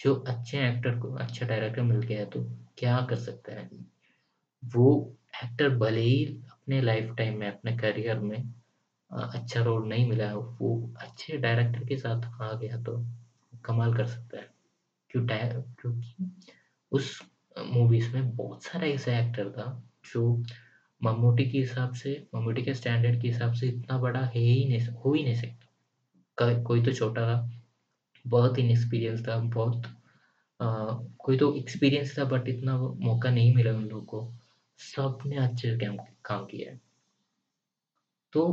जो 0.00 0.14
अच्छे 0.28 0.58
एक्टर 0.68 0.98
को 1.00 1.12
अच्छा 1.16 1.46
डायरेक्टर 1.46 1.82
मिल 1.82 2.00
गया 2.02 2.18
है 2.18 2.26
तो 2.30 2.42
क्या 2.78 3.00
कर 3.10 3.16
सकते 3.16 3.52
हैं? 3.52 3.68
वो 4.62 5.16
एक्टर 5.44 5.68
भले 5.78 6.00
ही 6.00 6.24
अपने 6.52 6.80
लाइफ 6.80 7.14
टाइम 7.18 7.38
में, 7.38 7.46
अपने 7.48 7.76
करियर 7.78 8.18
में 8.20 8.52
अच्छा 9.10 9.62
रोल 9.62 9.88
नहीं 9.88 10.08
मिला 10.08 10.28
है, 10.28 10.36
वो 10.36 10.94
अच्छे 11.02 11.36
डायरेक्टर 11.38 11.84
के 11.86 11.96
साथ 11.96 12.42
आ 12.42 12.52
गया 12.52 12.82
तो 12.82 12.96
कमाल 13.64 13.94
कर 13.94 14.06
सकता 14.06 14.38
है। 14.38 14.48
क्यों 15.10 15.26
क्योंकि 15.26 16.30
उस 16.92 17.20
मूवीज़ 17.58 18.12
में 18.14 18.34
बहुत 18.36 18.64
सारा 18.64 18.86
ऐसा 18.86 19.18
एक्टर 19.18 19.50
था, 19.50 19.66
जो 20.12 20.42
मम्मूटी 21.04 21.44
के 21.50 21.58
हिसाब 21.58 21.94
से 21.94 22.26
मम्मूटी 22.34 22.62
के 22.62 22.74
स्टैंडर्ड 22.74 23.20
के 23.22 23.28
हिसाब 23.28 23.52
से 23.52 23.68
इतना 23.68 23.98
बड़ा 23.98 24.20
है 24.20 24.40
ही 24.40 24.64
नहीं 24.68 24.80
हो 25.04 25.12
ही 25.14 25.24
नहीं 25.24 25.34
सकता। 25.34 26.62
कोई 26.62 26.84
तो 26.84 26.92
छोटा 26.92 27.22
था 27.26 27.50
बहुत 28.26 28.58
इनएक्सपीरियंस 28.58 29.28
था 29.28 29.38
बहुत 29.38 29.86
आ, 30.60 30.66
कोई 31.18 31.38
तो 31.38 31.54
एक्सपीरियंस 31.56 32.18
था 32.18 32.24
बट 32.24 32.48
इतना 32.48 32.76
मौका 32.78 33.30
नहीं 33.30 33.54
मिला 33.54 33.72
उन 33.72 33.84
लोगों 33.84 34.04
को। 34.04 34.32
सबने 34.78 35.36
अच्छे 35.36 35.76
काम 35.78 35.96
काम 36.24 36.44
किया 36.46 36.70
है। 36.72 36.80
तो 38.32 38.46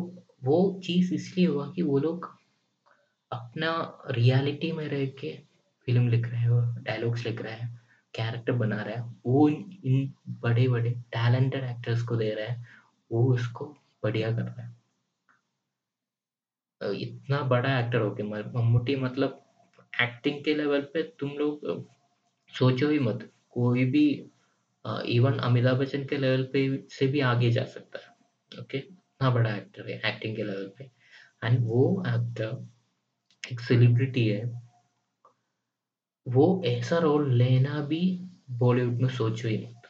वो 0.43 0.81
चीज़ 0.85 1.13
इसलिए 1.13 1.47
हुआ 1.47 1.71
कि 1.75 1.81
वो 1.81 1.97
लोग 1.99 2.29
अपना 3.31 4.01
रियलिटी 4.11 4.71
में 4.71 4.87
रह 4.87 5.05
के 5.05 5.33
फ़िल्म 5.87 6.07
लिख 6.07 6.27
रहे 6.27 6.41
हैं 6.41 6.49
और 6.49 6.65
डायलॉग्स 6.81 7.25
लिख 7.25 7.41
रहे 7.41 7.53
हैं। 7.53 7.80
कैरेक्टर 8.13 8.53
बना 8.53 8.81
रहा 8.81 8.95
है, 8.95 9.01
वो 9.25 9.47
इन 9.49 10.13
बड़े 10.41 10.67
बड़े 10.67 10.91
टैलेंटेड 11.13 11.63
एक्टर्स 11.63 12.01
को 12.03 12.15
दे 12.15 12.33
रहा 12.35 12.45
है, 12.45 12.65
वो 13.11 13.23
उसको 13.33 13.65
बढ़िया 14.03 14.31
कर 14.31 14.41
रहा 14.41 14.61
है। 14.61 14.69
इतना 17.01 17.41
बड़ा 17.47 17.79
एक्टर 17.79 18.01
हो 18.01 18.11
गया 18.11 18.43
मम्मूटी 18.53 18.95
मतलब 18.95 19.41
एक्टिंग 20.01 20.43
के 20.45 20.53
लेवल 20.55 20.81
पे 20.93 21.03
तुम 21.19 21.29
लोग 21.39 21.85
सोचो 22.53 22.89
ही 22.89 22.99
मत, 22.99 23.29
कोई 23.51 23.85
भी 23.85 24.05
इवन 25.15 25.37
अमिताभ 25.39 25.77
बच्चन 25.79 26.05
के 26.05 26.17
लेवल 26.17 26.43
पे 26.53 26.61
से 26.91 27.07
भी 27.07 27.19
आगे 27.21 27.51
जा 27.51 27.63
सकता 27.65 27.99
है 27.99 28.61
ओके 28.61 28.77
इतना 28.77 29.29
बड़ा 29.29 29.55
एक्टर 29.55 29.89
है 29.89 29.97
एक्टिंग 30.05 30.35
के 30.35 30.43
लेवल 30.43 30.71
पे। 30.77 30.89
एंड 31.43 31.59
वो 31.67 32.03
एक्टर 32.07 32.67
एक 33.43 33.59
सेलिब्रिटी 33.59 34.27
है 34.27 34.45
वो 36.27 36.61
ऐसा 36.65 36.97
रोल 36.97 37.31
लेना 37.33 37.79
भी 37.81 38.01
बॉलीवुड 38.51 39.01
में 39.01 39.09
सोचो 39.09 39.47
ही 39.47 39.57
मत। 39.57 39.81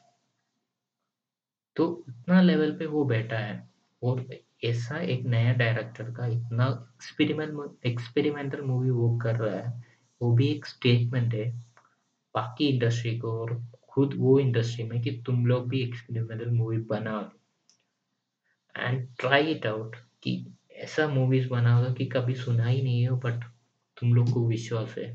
तो 1.76 2.06
इतना 2.10 2.42
लेवल 2.42 2.72
पे 2.72 2.86
वो 2.86 3.04
बैठा 3.06 3.38
है 3.38 3.70
और 4.02 4.26
ऐसा 4.66 5.00
एक 5.02 5.24
नया 5.26 5.54
डायरेक्टर 5.54 6.12
का 6.12 6.28
इतना 6.28 6.66
एक्सपेरिमेंट 6.96 7.86
एक्सपेरिमेंटल 7.86 8.62
मूवी 8.62 8.90
वो 8.90 9.18
कर 9.18 9.36
रहा 9.36 9.56
है, 9.56 9.84
वो 10.22 10.32
भी 10.36 10.48
एक 10.48 10.66
स्टेटमेंट 10.66 11.34
है 11.34 11.50
बाकी 12.36 12.68
इंडस्ट्री 12.68 13.18
को 13.20 13.32
और 13.42 13.62
खुद 13.90 14.14
वो 14.18 14.40
इंडस्ट्री 14.40 14.84
में 14.84 15.02
कि 15.02 15.12
तुम 15.26 15.46
लोग 15.46 15.68
भी 15.70 15.82
एक्सपेरिमेंटल 15.84 16.50
मूवी 16.50 16.78
बनाओ 16.78 17.24
एंड 18.76 19.08
ट्राई 19.20 19.52
इट 19.52 19.66
आउट 19.66 19.96
कि 20.24 20.46
ऐसा 20.72 21.08
मूवीज़ 21.08 21.50
बनाओगे 21.50 21.94
कि 21.94 22.06
कभी 22.06 22.36
सुना 22.36 22.66
ही 22.66 22.82
नहीं 22.82 23.08
हो 23.08 23.18
बट 23.18 23.44
तुम 23.98 24.14
लोग 24.14 24.32
को 24.32 24.48
विश्वास 24.48 24.96
है। 24.98 25.10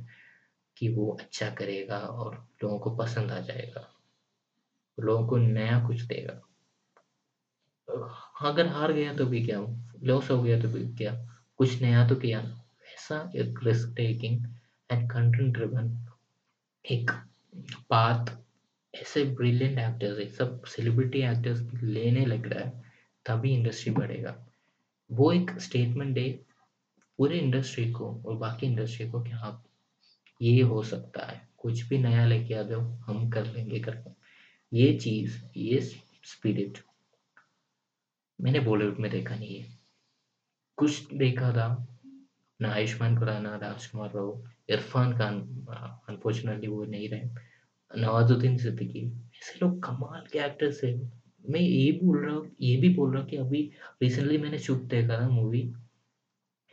कि 0.76 0.88
वो 0.94 1.10
अच्छा 1.20 1.50
करेगा 1.50 1.98
और 1.98 2.48
लोगों 2.64 2.78
को 2.78 2.96
पसंद 2.96 3.30
आ 3.30 3.40
जाएगा। 3.40 3.88
लोगों 5.00 5.26
को 5.28 5.36
नया 5.36 5.86
कुछ 5.86 6.02
देगा। 6.02 6.40
अगर 8.48 8.66
हार 8.66 8.92
गया 8.92 9.14
तो 9.14 9.26
भी 9.26 9.46
क्या? 9.46 9.60
लॉस 10.02 10.30
हो 10.30 10.42
गया 10.42 10.60
तो 10.62 10.68
भी 10.68 10.84
क्या? 10.94 11.14
कुछ 11.56 11.82
नया 11.82 12.08
तो 12.08 12.14
किया? 12.14 12.40
ऐसा 12.94 13.32
एक 13.36 13.60
risk 13.62 13.94
taking 13.96 14.46
and 14.90 15.10
content 15.10 15.54
driven 15.54 16.06
एक 16.84 17.10
पाथ 17.90 18.26
ऐसे 18.94 19.24
ब्रिलियंट 19.24 19.78
एक्टर्स 19.78 20.18
है 20.18 20.26
सब 20.30 20.64
सेलिब्रिटी 20.64 21.20
एक्टर्स 21.20 21.82
लेने 21.82 22.24
लग 22.26 22.46
रहा 22.46 22.64
है, 22.64 22.82
तभी 23.26 23.52
इंडस्ट्री 23.54 23.92
बढ़ेगा। 23.92 24.46
वो 25.10 25.32
एक 25.32 25.50
स्टेटमेंट 25.58 26.14
दे 26.14 26.44
पूरे 27.18 27.38
इंडस्ट्री 27.38 27.90
को 27.92 28.22
और 28.26 28.36
बाकी 28.36 28.66
इंडस्ट्री 28.66 29.10
को 29.10 29.22
कि 29.22 29.30
हाँ 29.30 29.65
ये 30.40 30.60
हो 30.62 30.82
सकता 30.82 31.26
है। 31.26 31.48
कुछ 31.58 31.88
भी 31.88 31.98
नया 31.98 32.26
लेके 32.26 32.54
आ 32.54 32.62
जाओ 32.62 32.80
हम 32.80 33.28
कर 33.30 33.46
लेंगे 33.46 33.80
करके 33.80 34.10
ये 34.72 34.92
चीज़, 34.98 35.38
ये 35.56 35.80
स्पिरिट 35.80 36.78
मैंने 38.38 38.60
बॉलीवुड 38.60 38.98
में 38.98 39.10
देखा 39.10 39.36
नहीं 39.36 39.60
है। 39.60 39.66
कुछ 40.78 41.12
देखा 41.14 41.52
था, 41.52 41.68
ना 42.60 42.72
आयुष्मान 42.72 43.18
खुराना, 43.18 43.56
राजकुमार 43.56 44.10
राव, 44.14 44.44
इरफान 44.68 45.12
खान 45.18 45.40
अनफॉर्चुनेटली 46.08 46.68
वो 46.68 46.84
नहीं 46.84 47.08
रहे। 47.08 47.28
नवाजुद्दीन 47.90 48.58
सिद्दीकी, 48.58 49.06
ऐसे 49.34 49.58
लोग 49.62 49.82
कमाल 49.84 50.26
के 50.32 50.38
एक्टर्स 50.38 50.84
है। 50.84 50.94
मैं 51.44 51.60
ये 51.60 51.90
बोल 52.02 52.24
रहा 52.26 52.34
हूँ 52.34 52.56
ये 52.60 52.76
भी 52.76 52.88
बोल 52.94 53.12
रहा 53.12 53.22
हूँ 53.22 53.30
कि 53.30 53.36
अभी 53.36 53.70
रिसेंटली 54.02 54.38
मैंने 54.38 54.58
चुप 54.58 54.78
देखा 54.78 55.20
था 55.20 55.28
मूवी 55.28 55.72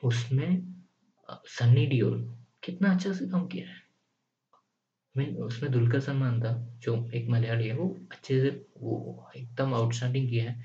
उसमें 0.03 0.83
सन्नी 1.29 1.85
डियोल 1.85 2.42
कितना 2.63 2.93
अच्छा 2.95 3.11
से 3.13 3.27
काम 3.27 3.47
किया 3.47 3.67
है। 3.67 3.81
मीन 5.15 5.35
उसमें 5.37 5.71
दुलकर 5.71 5.99
सलमान 5.99 6.39
था, 6.41 6.51
जो 6.79 6.95
एक 7.13 7.27
मलयाली 7.29 7.67
है, 7.67 7.75
वो 7.75 7.87
अच्छे 8.11 8.39
से, 8.41 8.49
वो 8.77 9.29
एकदम 9.37 9.73
आउटस्टैंडिंग 9.73 10.29
किया 10.29 10.51
है। 10.51 10.61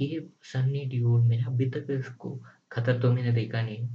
ये 0.00 0.28
सन्नी 0.42 0.84
डियोल 0.84 1.20
मैंने 1.20 1.44
अभी 1.44 1.70
तक 1.70 1.86
इसको 1.90 2.38
खतर 2.72 3.00
तो 3.00 3.12
मैंने 3.12 3.32
देखा 3.32 3.62
नहीं। 3.62 3.88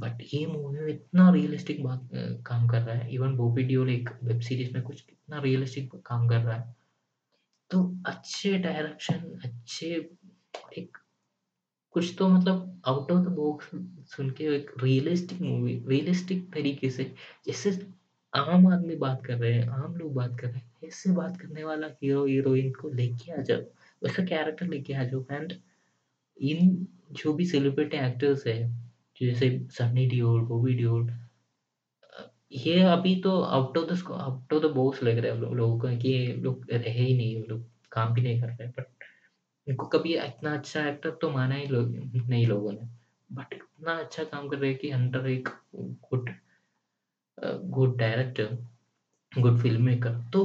बट 0.00 0.22
ये 0.34 0.46
मूवी 0.46 0.80
में 0.80 0.92
इतना 0.92 1.30
रियलिस्टिक 1.30 1.82
बात 1.84 2.08
काम 2.46 2.66
कर 2.68 2.82
रहा 2.82 2.96
है। 2.96 3.12
इवन 3.14 3.36
बॉबी 3.36 3.62
डियोल 3.62 3.90
एक 3.90 4.10
वेब 4.22 4.40
सीरीज़ 4.40 4.72
में 4.74 4.82
कुछ 4.82 5.00
कितना 5.00 5.40
रियलिस्टिक 5.40 5.94
काम 6.06 6.28
कर 6.28 6.40
रहा 6.40 6.56
है। 6.56 6.74
तो 7.70 7.82
अच्छे 8.06 8.58
डायरेक्शन 8.58 9.40
अच्छे, 9.44 9.86
एक 10.78 10.98
कुछ 11.94 12.14
तो 12.18 12.28
मतलब 12.28 12.82
आउट 12.86 13.10
ऑफ़ 13.12 13.20
द 13.24 13.28
बॉक्स 13.36 13.70
सुन 14.14 14.30
के 14.30 14.44
एक 14.56 14.70
रियलिस्टिक 14.82 15.40
मूवी 15.42 15.74
रियलिस्टिक 15.88 16.52
तरीके 16.54 16.90
से 16.90 17.04
जैसे 17.46 17.70
आम 18.32 18.66
आदमी 18.68 18.96
बात 18.96 19.24
कर 19.26 19.38
रहे 19.38 19.52
हैं, 19.52 19.66
आम 19.68 19.96
लोग 19.96 20.14
बात 20.14 20.38
कर 20.40 20.46
रहे 20.48 20.58
हैं, 20.58 20.88
ऐसे 20.88 21.12
बात 21.12 21.36
करने 21.40 21.64
वाला 21.64 21.86
हीरो 22.02 22.24
हीरोइन 22.26 22.72
को 22.72 22.88
लेके 22.90 23.32
आ 23.32 23.42
जाओ, 23.42 23.60
वैसा 24.02 24.24
कैरेक्टर 24.26 24.66
लेके 24.66 24.94
आ 24.94 25.04
जाओ। 25.04 25.24
एंड 25.32 25.52
इन 26.40 26.86
जो 27.12 27.32
भी 27.34 27.46
सेलिब्रिटी 27.46 27.96
एक्टर्स 27.98 28.46
है, 28.46 28.58
जैसे 29.20 29.50
सनी 29.72 30.06
डियोल 30.06 30.40
बॉबी 30.46 30.74
डियोल 30.74 31.10
ये 32.52 32.80
अभी 32.84 33.14
तो 33.22 33.30
out 33.42 33.76
of 33.78 33.86
the 33.86 34.12
out 34.12 34.52
of 34.54 34.62
the 34.62 34.66
box 34.74 35.02
लग 35.02 35.18
रहा 35.18 35.34
है 35.34 35.54
लोगों 35.54 35.78
को 35.80 35.96
कि 35.98 36.12
लोग 36.38 36.66
रहे 36.72 36.90
ही 36.92 37.14
नहीं 37.16 37.44
लोग 37.48 37.64
काम 37.92 38.14
भी 38.14 38.22
नहीं 38.22 38.40
कर 38.40 38.48
रहे 38.48 38.68
बट 38.68 38.86
इनको 39.68 39.86
कभी 39.86 40.14
इतना 40.14 40.52
अच्छा 40.54 40.86
एक्टर 40.88 41.10
तो 41.10 41.30
माना 41.30 41.54
ही 41.54 41.66
लोग 41.66 41.94
नहीं 42.28 42.46
लोगों 42.46 42.72
ने 42.72 42.88
बट 43.30 43.52
इतना 43.52 43.92
अच्छा 43.92 44.24
काम 44.24 44.48
कर 44.48 44.58
रहे 44.58 44.70
हैं 44.70 44.78
कि 44.78 44.90
अंडर 44.90 45.26
एक 45.26 45.48
good 45.76 46.30
good 47.70 47.96
director 47.98 48.58
good 49.32 49.60
film 49.62 49.82
maker 49.82 50.18
तो 50.32 50.44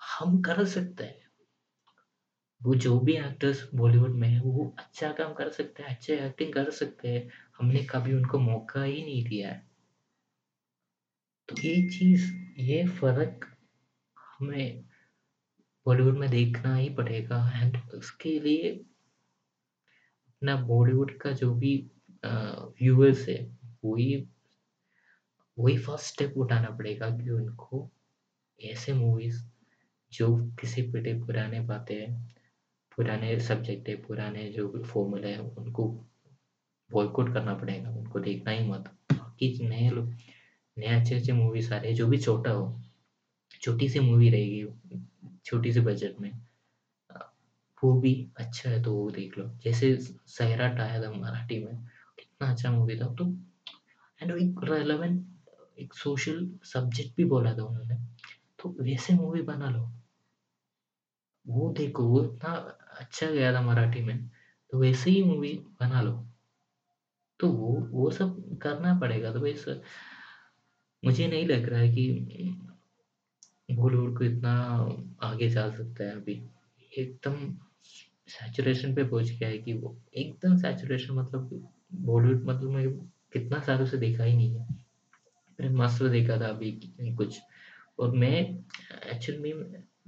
हम 0.00 0.40
कर 0.42 0.64
सकते 0.64 1.04
हैं। 1.04 1.20
वो 2.60 2.74
जो 2.74 2.98
भी 3.00 3.16
एक्टर्स 3.16 3.68
बॉलीवुड 3.74 4.14
में 4.14 4.28
है, 4.28 4.40
वो 4.40 4.74
अच्छा 4.78 5.12
काम 5.12 5.32
कर 5.34 5.48
सकते 5.48 5.82
हैं, 5.82 5.90
अच्छे 5.90 6.16
एक्टिंग 6.16 6.52
कर 6.52 6.70
सकते 6.70 7.08
हैं। 7.08 7.28
हमने 7.58 7.82
कभी 7.84 8.14
उनको 8.14 8.38
मौका 8.38 8.82
ही 8.82 9.02
नहीं 9.02 9.24
दिया 9.24 9.48
है। 9.48 9.66
तो 11.48 11.56
ये 11.56 11.74
चीज़, 11.88 12.32
ये 12.60 12.86
फ़र्क 12.88 13.46
हमें 14.16 14.84
बॉलीवुड 15.86 16.18
में 16.18 16.28
देखना 16.30 16.74
ही 16.76 16.88
पड़ेगा 16.94 17.38
एंड 17.54 17.76
उसके 17.94 18.38
लिए 18.40 18.70
अपना 20.28 20.56
बॉलीवुड 20.66 21.16
का 21.20 21.30
जो 21.32 21.54
भी 21.54 21.76
व्यूअर्स 22.24 23.28
है, 23.28 23.40
वही 23.84 24.24
वही 25.58 25.76
फ़र्स्ट 25.78 26.06
स्टेप 26.06 26.34
उठाना 26.38 26.70
पड़ेगा 26.70 27.08
कि 27.18 27.30
उनको 27.30 27.88
ऐसे 28.60 28.92
मूवीज़ 28.92 29.42
जो 30.12 30.36
किसी 30.60 30.82
पीढ़ी 30.92 31.12
पुराने 31.20 31.60
बातें 31.60 31.94
हैं, 31.94 32.34
पुराने 32.96 33.38
सब्जेक्ट 33.40 33.88
है, 33.88 33.94
पुराने 34.02 34.48
जो 34.52 34.68
भी 34.68 34.82
फॉर्मूले 34.84 35.28
हैं, 35.28 35.38
उनको 35.38 35.88
बॉयकॉट 36.90 37.32
करना 37.34 37.54
पड़ेगा, 37.54 37.90
उनको 37.90 38.20
देखना 38.20 38.50
ही 38.50 38.68
मत। 38.68 38.88
बाकी 39.12 39.68
नए 39.68 39.90
लोग, 39.90 40.08
नए 40.76 41.00
अच्छे 41.00 41.14
अच्छे 41.14 41.32
मूवीज़ 41.32 41.72
आ 41.74 41.76
रहे 41.76 41.90
हैं, 41.90 41.96
जो 41.96 42.06
भी 42.08 42.18
छोटा 42.18 42.50
हो, 42.50 42.80
छोटी 43.62 43.88
सी 43.88 44.00
मूवी 44.00 44.30
रहेगी 44.30 44.62
छोटी 45.44 45.72
सी 45.72 45.80
बजट 45.80 46.20
में। 46.20 46.32
वो 47.84 48.00
भी 48.00 48.30
अच्छा 48.36 48.70
है 48.70 48.82
तो 48.82 48.94
वो 48.94 49.10
देख 49.10 49.38
लो। 49.38 49.48
जैसे 49.64 49.96
सैराट 50.26 50.80
आया 50.80 51.02
था 51.02 51.10
मराठी 51.10 51.64
में, 51.64 51.84
कितना 52.18 52.50
अच्छा 52.52 52.70
मूवी 52.70 53.00
था। 53.00 53.14
तो 53.14 53.26
एंड 54.22 54.30
एक 54.30 54.60
रेलेवेंट 54.64 55.26
एक 55.78 55.94
सोशल 55.94 56.58
सब्जेक्ट 56.64 57.16
भी 57.16 57.24
बोला 57.24 57.54
था 57.54 57.64
उन्होंने। 57.64 57.96
तो 58.58 58.76
वैसे 58.80 59.14
मूवी 59.14 59.42
बना 59.42 59.70
लो। 59.70 59.90
वो 61.46 61.72
देखो, 61.72 62.04
वो 62.04 62.24
इतना 62.24 62.50
अच्छा 62.98 63.30
गया 63.30 63.52
था 63.54 63.60
मराठी 63.60 64.02
में। 64.02 64.30
तो 64.70 64.78
वैसे 64.78 65.10
ही 65.10 65.22
मूवी 65.24 65.54
बना 65.80 66.02
लो। 66.02 66.28
तो 67.40 67.48
वो 67.48 67.88
वो 67.90 68.10
सब 68.10 68.58
करना 68.58 68.98
पड़ेगा। 68.98 69.32
तो 69.32 69.40
वैसे 69.40 69.80
मुझे 71.04 71.28
नहीं 71.28 71.46
लग 71.46 71.68
रहा 71.68 71.80
है 71.80 71.88
कि 71.88 72.08
बॉलीवुड 73.70 74.18
को 74.18 74.24
इतना 74.24 74.52
आगे 75.22 75.48
जा 75.48 75.68
सकता 75.70 76.04
है 76.04 76.10
अभी। 76.10 76.42
एकदम 76.98 77.34
सैचुरेशन 78.28 78.94
पे 78.94 79.04
पहुँच 79.04 79.30
गया 79.30 79.48
है 79.48 79.58
कि 79.58 79.72
वो 79.72 79.96
एकदम 80.14 80.56
सैचुरेशन 80.56 81.14
मतलब 81.14 81.50
बॉलीवुड 81.94 82.44
मतलब 82.44 82.70
मैं 82.70 82.88
कितना 83.32 83.58
सालों 83.60 83.86
से 83.86 83.96
देखा 83.96 84.24
ही 84.24 84.36
नहीं 84.36 84.54
है। 84.54 84.66
मैंने 85.60 85.74
मस्त 85.76 86.02
देखा 86.02 86.40
था 86.40 86.46
अभी 86.46 86.70
कुछ। 87.16 87.40
और 87.98 88.10
मैं 88.16 88.38
एक्चुअली 89.12 89.52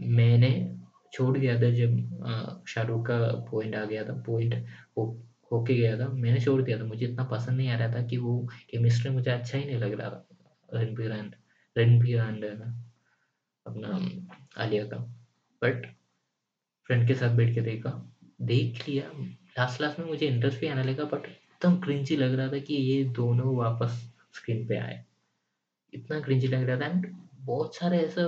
मैंने 0.01 0.51
छोड़ 1.13 1.37
गया 1.39 1.55
था 1.63 1.71
जब 1.71 2.65
शाहरुख 2.69 3.07
का 3.07 3.19
पॉइंट 3.51 3.75
आ 3.77 3.85
गया 3.85 4.05
था 4.05 4.13
पॉइंट 4.27 4.55
हो, 4.97 5.05
होके 5.53 5.75
गया 5.75 5.99
था, 5.99 6.09
मैंने 6.09 6.41
छोड़ 6.41 6.61
दिया 6.63 6.79
था। 6.79 6.85
मुझे 6.85 7.07
इतना 7.07 7.25
पसंद 7.25 7.57
नहीं 7.57 7.69
आ 7.69 7.77
रहा 7.79 7.95
था 7.95 8.03
कि 8.07 8.17
वो 8.17 8.39
केमिस्ट्री 8.71 9.11
मुझे 9.11 9.31
अच्छा 9.31 9.59
ही 9.59 9.65
नहीं 9.65 9.77
लग 9.77 9.93
रहा। 9.93 10.11
था 10.11 10.29
रणबीर 10.75 11.13
एंड 11.13 11.35
रणबीर 11.77 12.21
एंड 12.21 12.45
अपना 13.67 14.63
आलिया 14.63 14.85
का 14.85 14.97
बट 15.63 15.87
फ्रेंड 16.87 17.07
के 17.09 17.15
साथ 17.15 17.37
बैठ 17.37 17.55
के 17.55 17.61
देखा। 17.61 17.91
देख 18.43 18.89
लिया। 18.89 19.11
लास्ट 19.59 19.81
लास्ट 19.81 19.99
में 19.99 20.07
मुझे 20.07 20.27
इंटरेस्ट 20.27 20.61
भी 20.61 20.67
आने 20.67 20.83
लगा 20.83 21.05
बट 21.05 21.27
एकदम 21.27 21.81
क्रिंजी 21.81 22.17
लग 22.17 22.35
रहा 22.35 22.49
था 22.49 22.59
कि 22.59 22.75
ये 22.75 23.05
दोनों 23.05 23.57
वापस 23.57 23.91
स्क्रीन 24.35 24.67
पे 24.69 24.77
आए। 24.77 25.05
इतना 25.95 26.21
क्रिंजी 26.21 26.49
लग 26.49 26.69
रहा 26.69 26.81
था 26.81 26.87
एंड 26.87 27.07
बहुत 27.41 27.77
सारे 27.77 27.99
ऐसा 27.99 28.27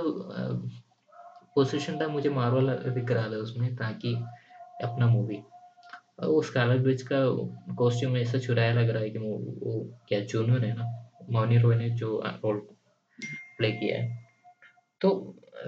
पोजिशन 1.54 2.00
था 2.00 2.08
मुझे 2.08 2.28
मार्वल 2.28 2.74
दिख 2.94 3.10
रहा 3.10 3.24
था 3.24 3.36
उसमें 3.36 3.76
ताकि 3.76 4.14
अपना 4.84 5.06
मूवी 5.06 5.36
वो 6.20 6.42
स्कारलेट 6.42 6.82
ब्रिज 6.82 7.02
का 7.02 7.18
कॉस्ट्यूम 7.74 8.16
ऐसा 8.16 8.38
चुराया 8.38 8.72
लग 8.72 8.88
रहा 8.88 9.02
है 9.02 9.10
कि 9.10 9.18
वो, 9.18 9.36
वो 9.36 10.00
क्या 10.08 10.20
जूनून 10.20 10.64
है 10.64 10.74
ना 10.76 11.10
मौनी 11.30 11.58
रॉय 11.58 11.76
ने 11.76 11.90
जो 11.90 12.22
रोल 12.26 12.58
प्ले 13.58 13.70
किया 13.72 14.02
है। 14.02 14.25
तो 15.00 15.10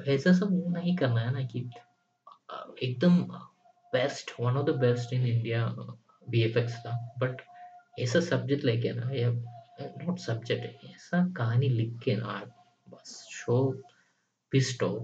ऐसा 0.08 0.32
सब 0.32 0.50
नहीं 0.72 0.96
करना 0.96 1.20
है 1.20 1.32
ना 1.32 1.42
कि 1.46 1.58
एकदम 2.82 3.16
best 3.92 4.30
one 4.40 4.56
of 4.56 4.66
the 4.66 4.74
best 4.80 5.12
in 5.12 5.26
India 5.26 5.66
B 6.30 6.42
F 6.42 6.58
X 6.58 6.76
था। 6.76 6.92
बट 7.18 7.42
ऐसा 8.00 8.20
सब्जेक्ट 8.20 8.64
लेके 8.64 8.92
ना, 8.92 9.10
या 9.12 9.30
नॉट 9.80 10.18
सब्जेक्ट 10.18 10.84
ऐसा 10.86 11.24
कहानी 11.36 11.68
लिख 11.68 11.98
के 12.04 12.16
ना 12.16 12.26
आप 12.30 12.54
बस 12.88 13.14
शो 13.30 13.58
पिस्ट 14.52 14.82
हो 14.82 14.94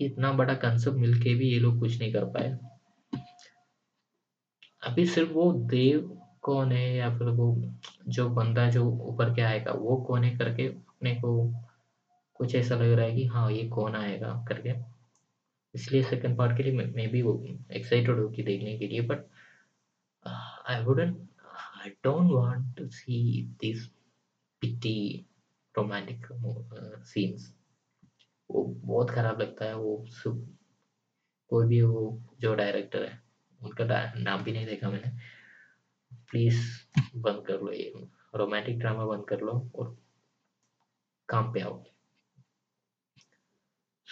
कि 0.00 0.04
इतना 0.06 0.32
बड़ा 0.32 0.54
कंसेप्ट 0.56 0.96
मिलके 0.96 1.34
भी 1.34 1.48
ये 1.48 1.58
लोग 1.58 1.78
कुछ 1.80 1.98
नहीं 1.98 2.12
कर 2.12 2.24
पाए। 2.24 2.58
अभी 4.82 5.04
सिर्फ़ 5.06 5.30
वो 5.30 5.52
देव 5.52 6.16
कौन 6.42 6.72
है, 6.72 6.94
या 6.96 7.10
फिर 7.18 7.28
वो 7.28 7.54
जो 8.08 8.28
बंदा 8.30 8.68
जो 8.70 8.84
ऊपर 8.84 9.34
के 9.34 9.42
आएगा, 9.42 9.72
वो 9.72 9.96
कौन 9.96 10.24
है 10.24 10.36
करके 10.38 10.66
अपने 10.66 11.14
को 11.14 11.32
कुछ 12.40 12.54
ऐसा 12.54 12.74
लग 12.74 12.92
रहा 12.92 13.06
है 13.06 13.14
कि 13.14 13.24
हाँ 13.26 13.50
ये 13.52 13.68
कौन 13.68 13.96
आएगा 13.96 14.32
करके। 14.48 14.72
इसलिए 15.74 16.02
सेकंड 16.02 16.36
पार्ट 16.38 16.56
के 16.56 16.62
लिए 16.62 16.72
मैं 16.72 17.08
भी 17.10 17.22
वो 17.22 17.34
एक्साइटेड 17.72 18.18
हूँ 18.20 18.32
कि 18.34 18.42
देखने 18.42 18.76
के 18.78 18.86
लिए 18.88 19.00
but 19.00 19.26
I 20.26 20.82
wouldn't 20.84 21.28
I 21.82 21.90
don't 22.04 22.30
want 22.32 22.76
to 22.78 22.88
see 22.88 23.42
this 23.60 23.86
pity 24.62 25.26
romantic 25.76 26.26
scenes 27.06 27.52
वो 28.50 28.64
बहुत 28.64 29.10
खराब 29.10 29.40
लगता 29.40 29.64
है, 29.64 29.74
वो 29.76 30.04
सब, 30.08 30.46
कोई 31.48 31.66
भी 31.66 31.80
वो, 31.82 32.22
जो 32.40 32.54
डायरेक्टर 32.54 33.04
है, 33.04 33.22
उनका 33.60 33.84
नाम 34.16 34.42
भी 34.42 34.52
नहीं 34.52 34.66
देखा 34.66 34.90
मैंने। 34.90 35.10
प्लीज़ 36.30 36.60
बंद 37.16 37.44
कर 37.46 37.60
लो 37.60 37.72
ये 37.72 37.92
रोमांटिक 38.34 38.78
ड्रामा 38.78 39.04
बंद 39.04 39.24
कर 39.28 39.40
लो 39.40 39.52
और 39.74 39.96
काम 41.28 41.52
पे 41.52 41.60
आओ। 41.60 41.82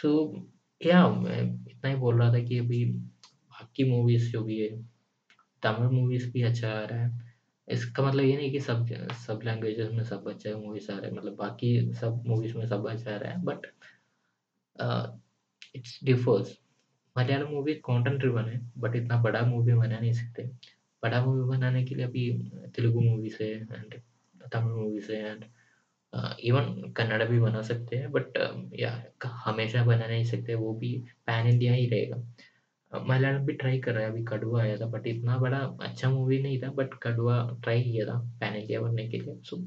सो 0.03 0.11
या 0.81 1.07
मैं 1.11 1.41
इतना 1.71 1.91
ही 1.91 1.97
बोल 1.97 2.19
रहा 2.21 2.33
था 2.33 2.43
कि 2.45 2.59
अभी 2.59 2.85
बाकी 2.85 3.91
मूवीज़ 3.91 4.31
जो 4.33 4.43
भी 4.45 4.59
है 4.61 4.69
तमिल 5.63 5.89
मूवीज़ 5.91 6.31
भी 6.33 6.43
अच्छा 6.43 6.69
आ 6.73 6.85
रहा 6.85 6.99
है। 6.99 7.27
इसका 7.69 8.03
मतलब 8.03 8.25
ये 8.25 8.37
नहीं 8.37 8.51
कि 8.53 8.61
सब 8.61 8.87
सब 9.27 9.41
लैंग्वेजेस 9.45 9.91
में 9.93 10.03
सब 10.05 10.29
अच्छा 10.31 10.57
मूवीज़ 10.59 10.91
आ 10.93 10.99
रहे 10.99 11.11
हैं 11.11 11.17
मतलब 11.17 11.35
बाकी 11.37 11.93
सब 12.01 12.23
मूवीज़ 12.27 12.57
में 12.59 12.67
सब 12.67 12.89
अच्छा 12.89 13.15
आ 13.15 13.17
रहा 13.17 13.33
है 13.33 13.43
but 13.45 13.67
it's 15.77 15.99
differs 16.05 16.57
Malayalam 17.17 17.49
movie 17.53 17.75
content 17.85 18.19
driven 18.21 18.49
है 18.49 18.61
बट 18.79 18.97
इतना 18.97 19.21
बड़ा 19.23 19.41
मूवी 19.47 19.75
बना 19.75 19.99
नहीं 19.99 20.13
सकते। 20.13 20.43
बड़ा 21.03 21.25
मूवी 21.25 21.49
बनाने 21.49 21.85
के 21.85 21.95
लिए 21.95 22.07
अभी 22.07 22.31
तेलुगु 22.77 23.01
मूवीज़ 23.01 23.43
है 23.43 23.51
एंड 23.51 23.95
तमिल 24.53 24.73
मूवीज़ 24.75 25.13
है 25.13 25.19
एंड 25.31 25.45
इवन 26.13 26.93
कन्नड़ा 26.97 27.25
भी 27.25 27.39
बना 27.41 27.63
सकते 27.63 27.97
हैं 27.97 28.11
बट 28.13 28.39
या 28.75 28.91
हमेशा 29.45 29.85
बना 29.85 30.07
नहीं 30.07 30.25
सकते, 30.25 30.55
वो 30.55 30.73
भी 30.75 30.97
पैन 31.27 31.47
इंडिया 31.47 31.73
ही 31.73 31.87
रहेगा। 31.89 32.17
मलयालम 32.93 33.45
भी 33.47 33.53
ट्राई 33.55 33.79
कर 33.81 33.93
रहा 33.95 34.05
है, 34.05 34.11
अभी 34.11 34.23
कड़वा 34.25 34.61
आया 34.63 34.77
था 34.77 34.87
बट 34.87 35.07
इतना 35.07 35.37
बड़ा 35.39 35.59
अच्छा 35.83 36.11
मूवी 36.11 36.39
नहीं 36.43 36.61
था 36.63 36.71
बट 36.73 36.95
कड़वा 37.03 37.37
ट्राई 37.65 37.83
किया 37.83 38.07
था 38.07 38.19
पैन 38.41 38.55
इंडिया 38.57 38.81
बनने 38.81 39.09
के 39.09 39.19
लिए। 39.19 39.37
सो 39.45 39.63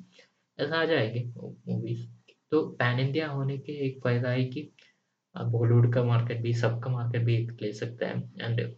ऐसा 0.60 0.82
आ 0.82 0.86
जाएँगे 0.86 1.24
मूवीज़ 1.38 2.08
तो 2.52 2.62
पैन 2.80 3.00
इंडिया 3.00 3.28
होने 3.30 3.58
के 3.58 3.72
एक 3.88 4.00
फ़ायदा 4.04 4.30
है 4.30 4.44
कि 4.46 4.70
बॉलीवुड 5.36 5.94
का 5.94 6.04
मार्केट 6.04 6.42
भी, 6.42 6.54
सबका 6.54 6.90
मार्केट 6.92 7.24
भी 7.24 7.38
ले 7.62 7.72
सकता 7.74 8.08
है 8.08 8.24
एंड 8.42 8.76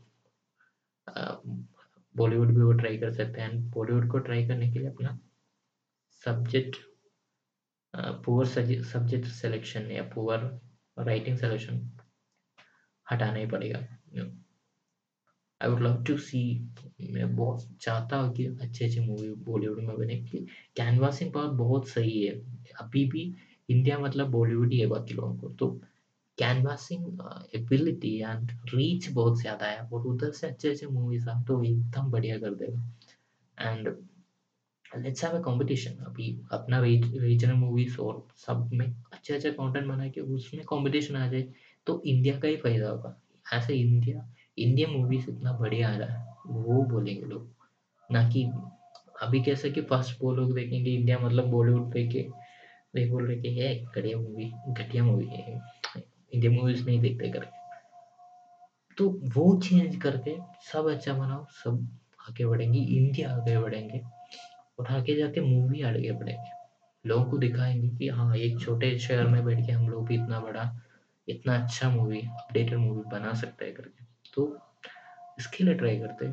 बॉलीवुड 2.15 2.53
भी 2.55 2.61
वो 2.61 2.71
ट्राई 2.73 2.97
कर 2.97 3.13
सकते 3.13 3.41
हैं। 3.41 3.49
एंड 3.49 3.63
बॉलीवुड 3.71 4.09
को 4.11 4.19
ट्राई 4.19 4.47
करने 4.47 4.71
के 4.71 4.79
लिए 4.79 4.87
अपना 4.89 5.17
सब्जेक्ट 6.25 6.75
पुअर 7.93 8.45
सब्जेक्ट 8.45 9.25
सिलेक्शन 9.27 9.91
या 9.91 10.03
पुअर 10.15 10.39
राइटिंग 10.97 11.37
सिलेक्शन 11.37 11.89
हटाना 13.07 13.37
ही 13.37 13.45
पड़ेगा 13.45 13.79
I 15.61 15.69
would 15.69 15.81
love 15.81 16.03
to 16.03 16.17
see 16.17 16.39
मैं 17.11 17.35
बहुत 17.35 17.67
चाहता 17.81 18.17
हूँ 18.17 18.33
कि 18.35 18.45
अच्छे 18.61 18.85
अच्छे 18.85 19.01
मूवी 19.01 19.29
बॉलीवुड 19.43 19.79
में 19.79 19.97
बने, 19.97 20.15
कि 20.15 20.45
कैनवासिंग 20.77 21.31
पावर 21.33 21.53
बहुत 21.55 21.87
सही 21.87 22.23
है। 22.25 22.33
अभी 22.81 23.05
भी 23.05 23.21
इंडिया 23.69 23.99
मतलब 23.99 24.29
बॉलीवुड 24.31 24.71
ही 24.73 24.79
है 24.79 24.87
बाकी 24.87 25.13
लोगों 25.13 25.35
को। 25.37 25.49
तो 25.49 25.69
कैनवासिंग 26.37 27.05
एबिलिटी 27.55 28.15
एंड 28.21 28.51
रीच 28.73 29.09
बहुत 29.11 29.39
ज़्यादा 29.41 29.65
है 29.65 29.81
और 29.83 30.07
उधर 30.07 30.31
से 30.31 30.47
अच्छे 30.47 30.69
अच्छे 30.69 30.87
मूवीज़ 30.87 31.29
आप 31.29 31.45
तो 31.47 31.63
एकदम 31.63 32.11
बढ़िया 32.11 32.37
कर 32.39 32.55
देगा। 32.55 32.83
And 33.57 33.89
let's 34.93 35.23
have 35.25 35.37
a 35.37 35.41
competition 35.41 36.03
अभी 36.05 36.29
अपना 36.51 36.79
रीजनल 36.81 37.53
मूवीज़ 37.53 37.97
और 37.97 38.25
सब 38.37 38.69
में 38.73 38.85
अच्छे 39.13 39.33
अच्छे 39.33 39.51
कंटेंट 39.51 39.87
बना 39.87 40.07
के 40.07 40.21
उसमें 40.21 40.63
कंपटीशन 40.65 41.15
आ 41.15 41.27
जाए 41.27 41.47
तो 41.87 42.01
इंडिया 42.05 42.37
का 42.39 42.47
ही 42.47 42.57
फ़ायदा 42.57 42.89
होगा। 42.89 43.15
ऐसे 43.45 43.75
इंडिया 43.75 44.27
इंडियन 44.57 44.89
मूवीज़ 44.91 45.29
इतना 45.29 45.53
बढ़िया 45.53 45.89
आ 45.89 45.95
रहा 45.97 46.17
है, 46.17 46.35
वो 46.47 46.83
बोलेंगे 46.83 47.25
लोग। 47.25 47.49
ना 48.09 48.27
कि 48.29 48.43
अभी 49.21 49.41
कैसे 49.43 49.69
कि 49.71 49.81
फ़र्स्ट 49.81 50.17
वो 50.21 50.33
लोग 50.33 50.53
देखेंगे 50.55 50.91
इंडिया 50.91 51.19
मतलब 51.19 51.49
बॉलीवुड 51.51 51.91
देख 51.93 52.11
के, 52.11 52.27
वे 52.95 53.05
बोल 53.09 53.25
रहे 53.27 53.37
कि, 53.37 53.49
ये 53.49 53.75
घटिया 53.95 54.17
मूवी 54.17 54.51
घटिया 54.69 55.03
मूवी 55.03 55.25
है। 55.25 55.61
इंडियन 56.33 56.53
मूवीज़ 56.53 56.85
नहीं 56.85 56.99
देखते 57.01 57.29
करके 57.29 57.61
तो 58.97 59.09
वो 59.35 59.59
चेंज 59.59 59.95
करके 59.95 60.37
सब 60.71 60.89
अच्छा 60.89 61.13
बनाओ, 61.13 61.45
सब 61.63 61.87
आगे 62.29 62.45
बढ़ेंगे 62.45 62.79
इंडिया 62.79 63.35
आगे 63.35 63.57
बढ़ेंगे। 63.59 64.01
और 64.79 64.87
आगे 64.87 65.15
जाके 65.15 65.41
मूवी 65.41 65.81
आगे 65.81 66.11
बढ़ेंगे 66.11 66.51
लोगों 67.05 67.31
को 67.31 67.37
दिखाएँगे 67.37 67.89
कि 67.89 68.07
हाँ 68.09 68.35
एक 68.35 68.59
छोटे 68.59 68.99
शहर 68.99 69.27
में 69.27 69.45
बैठ 69.45 69.65
के 69.65 69.71
हम 69.71 69.89
लोग 69.89 70.07
भी 70.07 70.15
इतना 70.15 70.39
बड़ा, 70.39 70.79
इतना 71.29 71.57
अच्छा 71.57 71.89
मूवी 71.89 72.19
अपडेटेड 72.19 72.77
मूवी 72.77 73.01
बना 73.09 73.33
सकते 73.33 73.65
हैं 73.65 73.73
करके। 73.73 74.03
तो 74.33 74.59
इसके 75.39 75.63
लिए 75.63 75.73
ट्राई 75.73 75.99
करते 75.99 76.25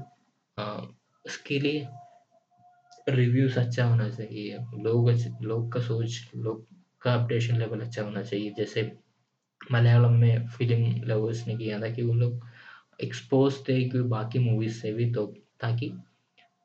इसके 1.26 1.58
लिए 1.60 1.88
रिव्यूज़ 3.08 3.58
अच्छा 3.58 3.84
होना 3.84 4.08
चाहिए। 4.08 4.58
लोग 4.74 5.10
लोग 5.42 5.72
का 5.72 5.80
सोच, 5.80 6.30
लोग 6.36 6.66
का 7.02 7.14
अपडेशन 7.14 7.56
लेवल 7.56 7.80
अच्छा 7.80 8.02
होना 8.02 8.22
चाहिए। 8.22 8.50
जैसे 8.50 8.92
मलयालम 9.72 10.12
में 10.12 10.46
फ़िल्म 10.46 11.02
लवर्स 11.04 11.46
ने 11.46 11.56
किया 11.56 11.80
था 11.80 11.90
कि 11.90 12.02
वो 12.02 12.14
लोग 12.14 12.46
एक्सपोज 13.00 13.68
थे 13.68 13.88
कि 13.88 14.00
बाकी 14.00 14.38
मूवीज़ 14.38 14.80
से 14.80 14.92
भी 14.92 15.12
तो 15.12 15.26
ताकि 15.60 15.92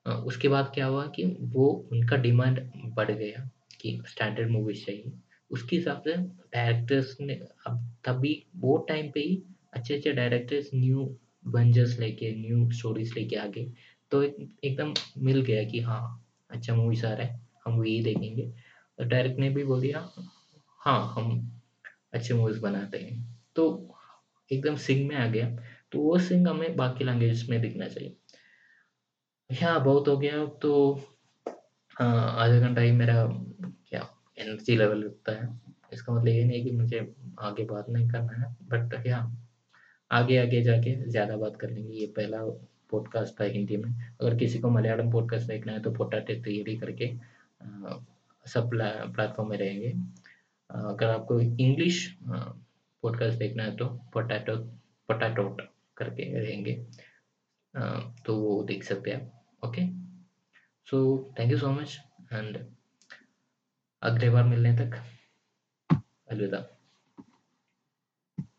उसके 0.05 0.47
बाद 0.47 0.71
क्या 0.73 0.85
हुआ 0.85 1.05
कि 1.07 1.25
वो 1.41 1.67
उनका 1.91 2.17
डिमांड 2.17 2.59
बढ़ 2.95 3.11
गया 3.11 3.49
कि 3.81 4.01
स्टैंडर्ड 4.07 4.49
मूवीज़ 4.49 4.85
चाहिए। 4.85 5.11
उसके 5.51 5.75
हिसाब 5.75 6.01
से 6.01 6.15
डायरेक्टर्स 6.53 7.17
ने 7.21 7.33
अब 7.67 7.93
तभी 8.05 8.43
वो 8.55 8.77
टाइम 8.89 9.11
पे 9.11 9.19
ही 9.19 9.43
अच्छे 9.73 9.95
अच्छे 9.95 10.11
डायरेक्टर्स 10.13 10.69
न्यू 10.73 11.17
बंजर्स 11.47 11.99
लेके 11.99 12.31
न्यू 12.35 12.71
स्टोरीज 12.71 13.13
लेके 13.17 13.35
आ 13.35 13.45
गए 13.45 13.71
तो 14.11 14.23
एक, 14.23 14.57
एकदम 14.63 14.93
मिल 15.17 15.41
गया 15.41 15.63
कि 15.63 15.79
हाँ 15.79 16.27
अच्छा 16.49 16.75
मूवीज़ 16.75 17.05
आ 17.05 17.13
रहा 17.13 17.27
है 17.27 17.41
हम 17.65 17.77
वही 17.79 18.01
देखेंगे। 18.03 18.53
डायरेक्ट 19.01 19.39
ने 19.39 19.49
भी 19.49 19.63
बोल 19.63 19.81
दिया 19.81 20.09
हाँ 20.79 21.13
हम 21.15 21.61
अच्छे 22.13 22.33
मूवीज़ 22.33 22.59
बनाते 22.59 22.97
हैं। 22.97 23.39
तो 23.55 23.95
एकदम 24.51 24.75
सिंग 24.75 25.07
में 25.07 25.15
आ 25.15 25.27
गया। 25.27 25.49
तो 25.91 25.99
वो 25.99 26.17
सिंग 26.19 26.47
हमें 26.47 26.75
बाकी 26.75 27.03
लैंग्वेज 27.03 27.49
में 27.49 27.61
दिखना 27.61 27.87
चाहिए। 27.87 28.15
हाँ 29.49 29.83
बहुत 29.83 30.07
हो 30.07 30.17
गया 30.17 30.45
तो 30.61 30.71
आधा 31.95 32.59
घंटा 32.59 32.81
ही 32.81 32.91
मेरा 32.91 33.13
क्या 33.89 33.99
एनर्जी 34.37 34.75
लेवल 34.77 34.97
लगता 34.97 35.31
है। 35.31 35.47
इसका 35.93 36.13
मतलब 36.13 36.27
ये 36.27 36.43
नहीं 36.43 36.63
कि 36.63 36.71
मुझे 36.71 36.99
आगे 37.39 37.63
बात 37.65 37.89
नहीं 37.89 38.07
करना 38.09 38.33
है 38.37 38.55
बट 38.69 38.93
क्या 39.03 39.17
आगे 40.11 40.37
आगे 40.37 40.61
जाके 40.61 40.95
ज़्यादा 41.03 41.37
बात 41.37 41.55
कर 41.61 41.69
लेंगे। 41.69 41.93
ये 41.93 42.07
पहला 42.17 42.39
पॉडकास्ट 42.91 43.39
था 43.39 43.45
हिंदी 43.45 43.77
में। 43.77 43.89
अगर 44.21 44.35
किसी 44.37 44.59
को 44.59 44.69
मलयालम 44.69 45.11
पॉडकास्ट 45.11 45.47
देखना 45.47 45.73
है 45.73 45.81
तो 45.81 45.91
पोटाटे 45.93 46.35
तैयारी 46.43 46.75
करके 46.77 47.13
सब 48.45 48.69
प्लेटफॉर्म 48.69 49.49
में 49.49 49.57
रहेंगे। 49.57 49.93
अगर 50.69 51.09
आपको 51.09 51.39
इंग्लिश 51.39 52.05
पॉडकास्ट 52.23 53.39
देखना 53.39 53.63
है 53.63 53.75
तो 53.77 53.85
पोटैटो 54.13 54.57
पोटैटोट 55.09 55.61
करके 55.97 56.23
रहेंगे। 56.39 56.73
तो 58.25 58.35
वो 58.35 58.61
देख 58.63 58.83
सकते 58.83 59.11
हैं 59.11 59.17
आप। 59.17 59.34
Okay 59.65 59.85
so 60.87 60.97
thank 61.39 61.51
you 61.51 61.57
so 61.57 61.71
much 61.71 61.97
and 62.33 62.57
अगले 64.01 64.29
बार 64.29 64.43
मिलने 64.43 64.73
तक 64.77 65.01
अलविदा। 66.31 66.57